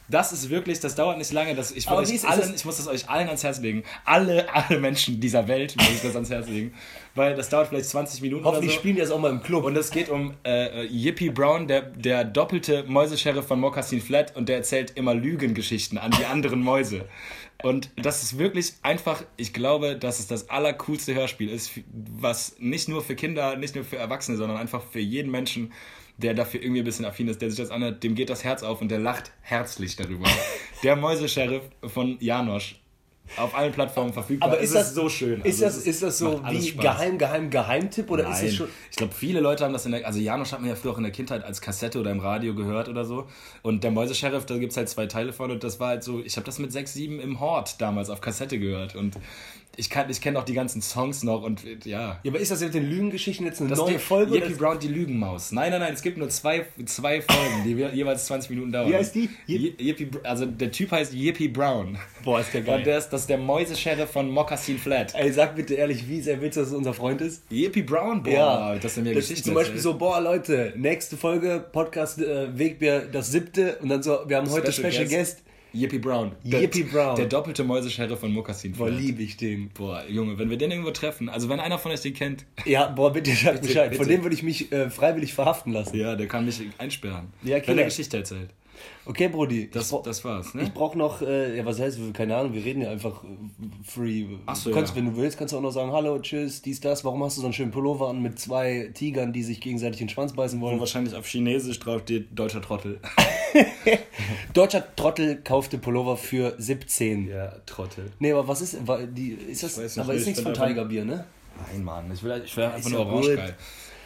[0.09, 1.53] Das ist wirklich, das dauert nicht lange.
[1.53, 3.83] Das, ich, euch allen, ich muss das euch allen ans Herz legen.
[4.05, 6.73] Alle, alle Menschen dieser Welt muss ich das ans Herz legen.
[7.13, 8.79] Weil das dauert vielleicht 20 Minuten Hoffentlich so.
[8.79, 9.65] spielen die das auch mal im Club.
[9.65, 14.49] Und es geht um äh, Yippie Brown, der, der doppelte Mäusesheriff von Moccasin Flat und
[14.49, 17.05] der erzählt immer Lügengeschichten an die anderen Mäuse.
[17.61, 22.87] Und das ist wirklich einfach, ich glaube, dass es das allercoolste Hörspiel ist, was nicht
[22.87, 25.73] nur für Kinder, nicht nur für Erwachsene, sondern einfach für jeden Menschen,
[26.17, 28.63] der dafür irgendwie ein bisschen affin ist, der sich das anhört, dem geht das Herz
[28.63, 30.29] auf und der lacht herzlich darüber.
[30.83, 32.79] der Mäusesheriff von Janosch.
[33.37, 34.49] Auf allen Plattformen verfügbar.
[34.49, 35.41] Aber Es ist das so schön?
[35.41, 36.81] Ist Also das, es ist das so wie Spaß.
[36.81, 38.45] geheim, geheim, Geheimtipp oder ist Nein.
[38.47, 38.67] es schon.
[38.91, 40.05] Ich glaube, viele Leute haben das in der.
[40.05, 42.55] Also, Janosch hat man ja früher auch in der Kindheit als Kassette oder im Radio
[42.55, 43.27] gehört oder so.
[43.61, 45.51] Und der Mäuse-Sheriff, da gibt es halt zwei Teile von.
[45.51, 46.21] Und das war halt so.
[46.23, 48.95] Ich habe das mit 6, 7 im Hort damals auf Kassette gehört.
[48.95, 49.15] Und
[49.79, 51.41] ich, kann- ich kenne auch die ganzen Songs noch.
[51.43, 52.19] Und ja.
[52.21, 54.33] Ja, aber ist das mit den Lügengeschichten jetzt eine Das neue Folge?
[54.37, 55.51] Oder- Brown, die Lügenmaus.
[55.51, 58.89] Nein, nein, nein, es gibt nur zwei, zwei Folgen, die jeweils 20 Minuten dauern.
[58.89, 59.29] Wie heißt die?
[59.47, 61.97] Yi- Yippie, also der Typ heißt Yippie Brown.
[62.23, 62.79] Boah, ist der geil.
[62.79, 65.15] Und der ist, das ist der Mäuse-Sheriff von Moccasin Flat.
[65.15, 67.43] Ey, sag bitte ehrlich, wie sehr willst du, dass es unser Freund ist?
[67.51, 69.93] Yippie Brown, boah, Ja, das sind mir das Geschichten Zum Beispiel erzählt.
[69.93, 73.77] so, boah, Leute, nächste Folge, Podcast äh, Wegbier, das siebte.
[73.81, 75.37] Und dann so, wir haben heute Special Special, Guest.
[75.37, 75.43] Guest.
[75.73, 76.31] Yippie Brown.
[76.43, 77.15] Yippie Brown.
[77.15, 79.69] Der doppelte Mäuse-Sheriff von Moccasin Boah, liebe ich den.
[79.69, 82.87] Boah, Junge, wenn wir den irgendwo treffen, also wenn einer von euch den kennt, Ja,
[82.87, 83.95] boah, bitte sag Bescheid.
[83.95, 84.17] Von bitte.
[84.17, 85.95] dem würde ich mich äh, freiwillig verhaften lassen.
[85.97, 87.27] ja, der kann mich einsperren.
[87.43, 87.77] Ja, wenn Killer.
[87.81, 88.49] er Geschichte erzählt.
[89.05, 89.69] Okay, Brody.
[89.71, 90.71] Das, ich brauch- das war's, Ich ne?
[90.73, 93.27] brauche noch, äh, ja, was heißt, keine Ahnung, wir reden ja einfach äh,
[93.83, 94.25] free.
[94.45, 94.97] Ach so, du kannst, ja.
[94.97, 97.03] wenn du willst, kannst du auch noch sagen, hallo, tschüss, dies, das.
[97.05, 100.09] Warum hast du so einen schönen Pullover an mit zwei Tigern, die sich gegenseitig den
[100.09, 100.79] Schwanz beißen Wo wollen?
[100.79, 102.99] wahrscheinlich auf Chinesisch drauf steht, deutscher Trottel.
[104.53, 107.27] Deutscher Trottel kaufte Pullover für 17.
[107.27, 108.11] Ja, Trottel.
[108.19, 108.77] Nee, aber was ist,
[109.15, 111.25] die, ist das, weiß nicht, aber ist ich nichts von Tiger Bier, ne?
[111.71, 113.55] Nein, Mann, ich will, ich will einfach nur orange geil.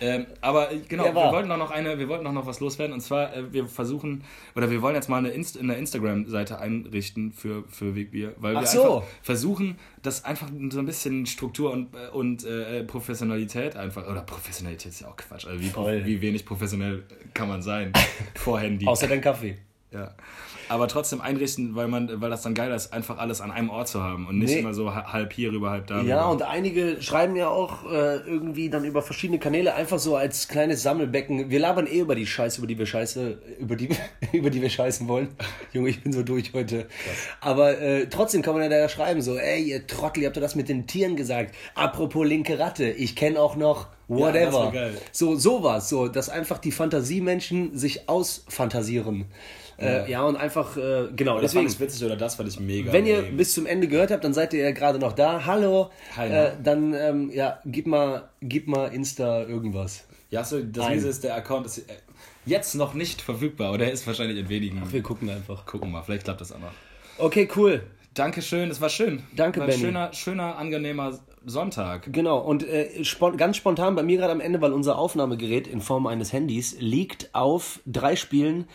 [0.03, 2.59] Ähm, aber äh, genau, Ja, wir wollten auch noch eine, wir wollten auch noch was
[2.59, 6.59] loswerden und zwar äh, wir versuchen oder wir wollen jetzt mal eine, Inst eine Instagram-Seite
[6.59, 8.95] einrichten für für Wegbier, weil Ach wir so.
[8.97, 14.21] einfach versuchen, das einfach so ein bisschen Struktur und äh, und äh, Professionalität einfach oder
[14.23, 16.03] Professionalität ist ja auch Quatsch, also wie, Voll.
[16.05, 17.93] wie wenig professionell kann man sein
[18.35, 18.85] vor Handy.
[18.85, 19.57] Außer dein Kaffee.
[19.93, 20.11] Ja.
[20.69, 23.89] Aber trotzdem einrichten, weil man, weil das dann geil ist, einfach alles an einem Ort
[23.89, 24.59] zu haben und nicht Nee.
[24.61, 26.01] immer so ha- halb hier rüber, halb da.
[26.01, 30.47] Ja, und einige schreiben ja auch äh, irgendwie dann über verschiedene Kanäle einfach so als
[30.47, 31.49] kleines Sammelbecken.
[31.49, 33.89] Wir labern eh über die Scheiße, über die wir Scheiße, über die,
[34.31, 35.27] über die wir scheißen wollen.
[35.73, 36.87] Junge, ich bin so durch heute.
[37.41, 40.41] Aber äh, trotzdem kann man ja da schreiben, so, ey, ihr Trottel, ihr habt doch
[40.41, 41.53] das mit den Tieren gesagt.
[41.75, 44.71] Apropos linke Ratte, ich kenne auch noch whatever.
[44.71, 44.97] geil.
[45.11, 49.25] So, sowas, so, dass einfach die Fantasiemenschen sich ausfantasieren.
[49.79, 51.67] Äh, ja, und einfach, äh, genau, das deswegen.
[51.67, 52.93] fand ich witzig oder das fand ich mega.
[52.93, 55.45] Wenn ihr bis zum Ende gehört habt, dann seid ihr ja gerade noch da.
[55.45, 55.89] Hallo.
[56.15, 60.05] Hi, äh, dann ähm, ja, gib mal, gib mal Insta irgendwas.
[60.29, 60.89] Ja, so, das.
[60.89, 61.93] Miese ist, der Account ist äh,
[62.45, 64.81] jetzt noch nicht verfügbar oder ist wahrscheinlich in wenigen.
[64.91, 65.65] Wir gucken einfach.
[65.65, 66.71] Gucken mal, vielleicht klappt das auch noch.
[67.17, 67.83] Okay, cool.
[68.13, 69.23] Dankeschön, es war schön.
[69.35, 69.79] Danke, war Benny.
[69.79, 72.11] schöner, schöner, angenehmer Sonntag.
[72.13, 75.81] Genau, und äh, spon ganz spontan bei mir gerade am Ende, weil unser Aufnahmegerät in
[75.81, 78.65] Form eines Handys liegt auf drei Spielen.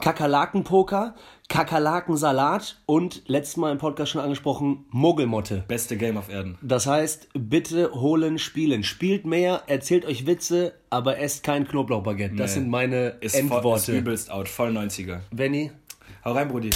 [0.00, 1.14] Kakerlakenpoker,
[1.48, 5.64] Kakerlakensalat und letztes Mal im Podcast schon angesprochen, Muggelmotte.
[5.66, 6.58] Beste Game auf Erden.
[6.62, 8.82] Das heißt, bitte holen, spielen.
[8.84, 12.36] Spielt mehr, erzählt euch Witze, aber esst kein Knoblauchbaguette.
[12.36, 12.60] Das Nee.
[12.60, 13.96] sind meine Ist, voll, ist Endworte.
[13.96, 15.20] übelst out, voll 90er.
[15.32, 15.70] Benny?
[16.24, 16.70] Hau rein, Brudi.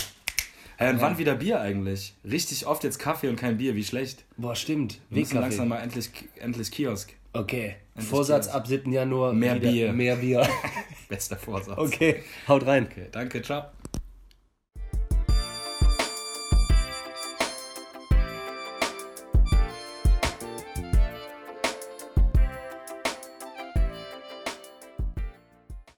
[0.76, 2.14] Hey, und wann wieder Bier eigentlich?
[2.24, 4.24] Richtig oft jetzt Kaffee und kein Bier, wie schlecht.
[4.36, 5.00] Boah, stimmt.
[5.08, 5.40] Wir müssen Wegkaffee.
[5.40, 7.14] langsam mal endlich, endlich Kiosk.
[7.32, 7.76] Okay.
[7.96, 8.92] Vorsatz ab 7.
[8.92, 9.32] Januar.
[9.32, 9.92] Mehr wieder Bier.
[9.92, 10.48] Mehr Bier.
[11.08, 11.78] Bester Vorsatz.
[11.78, 12.86] Okay, haut rein.
[12.90, 13.64] Okay, danke, ciao.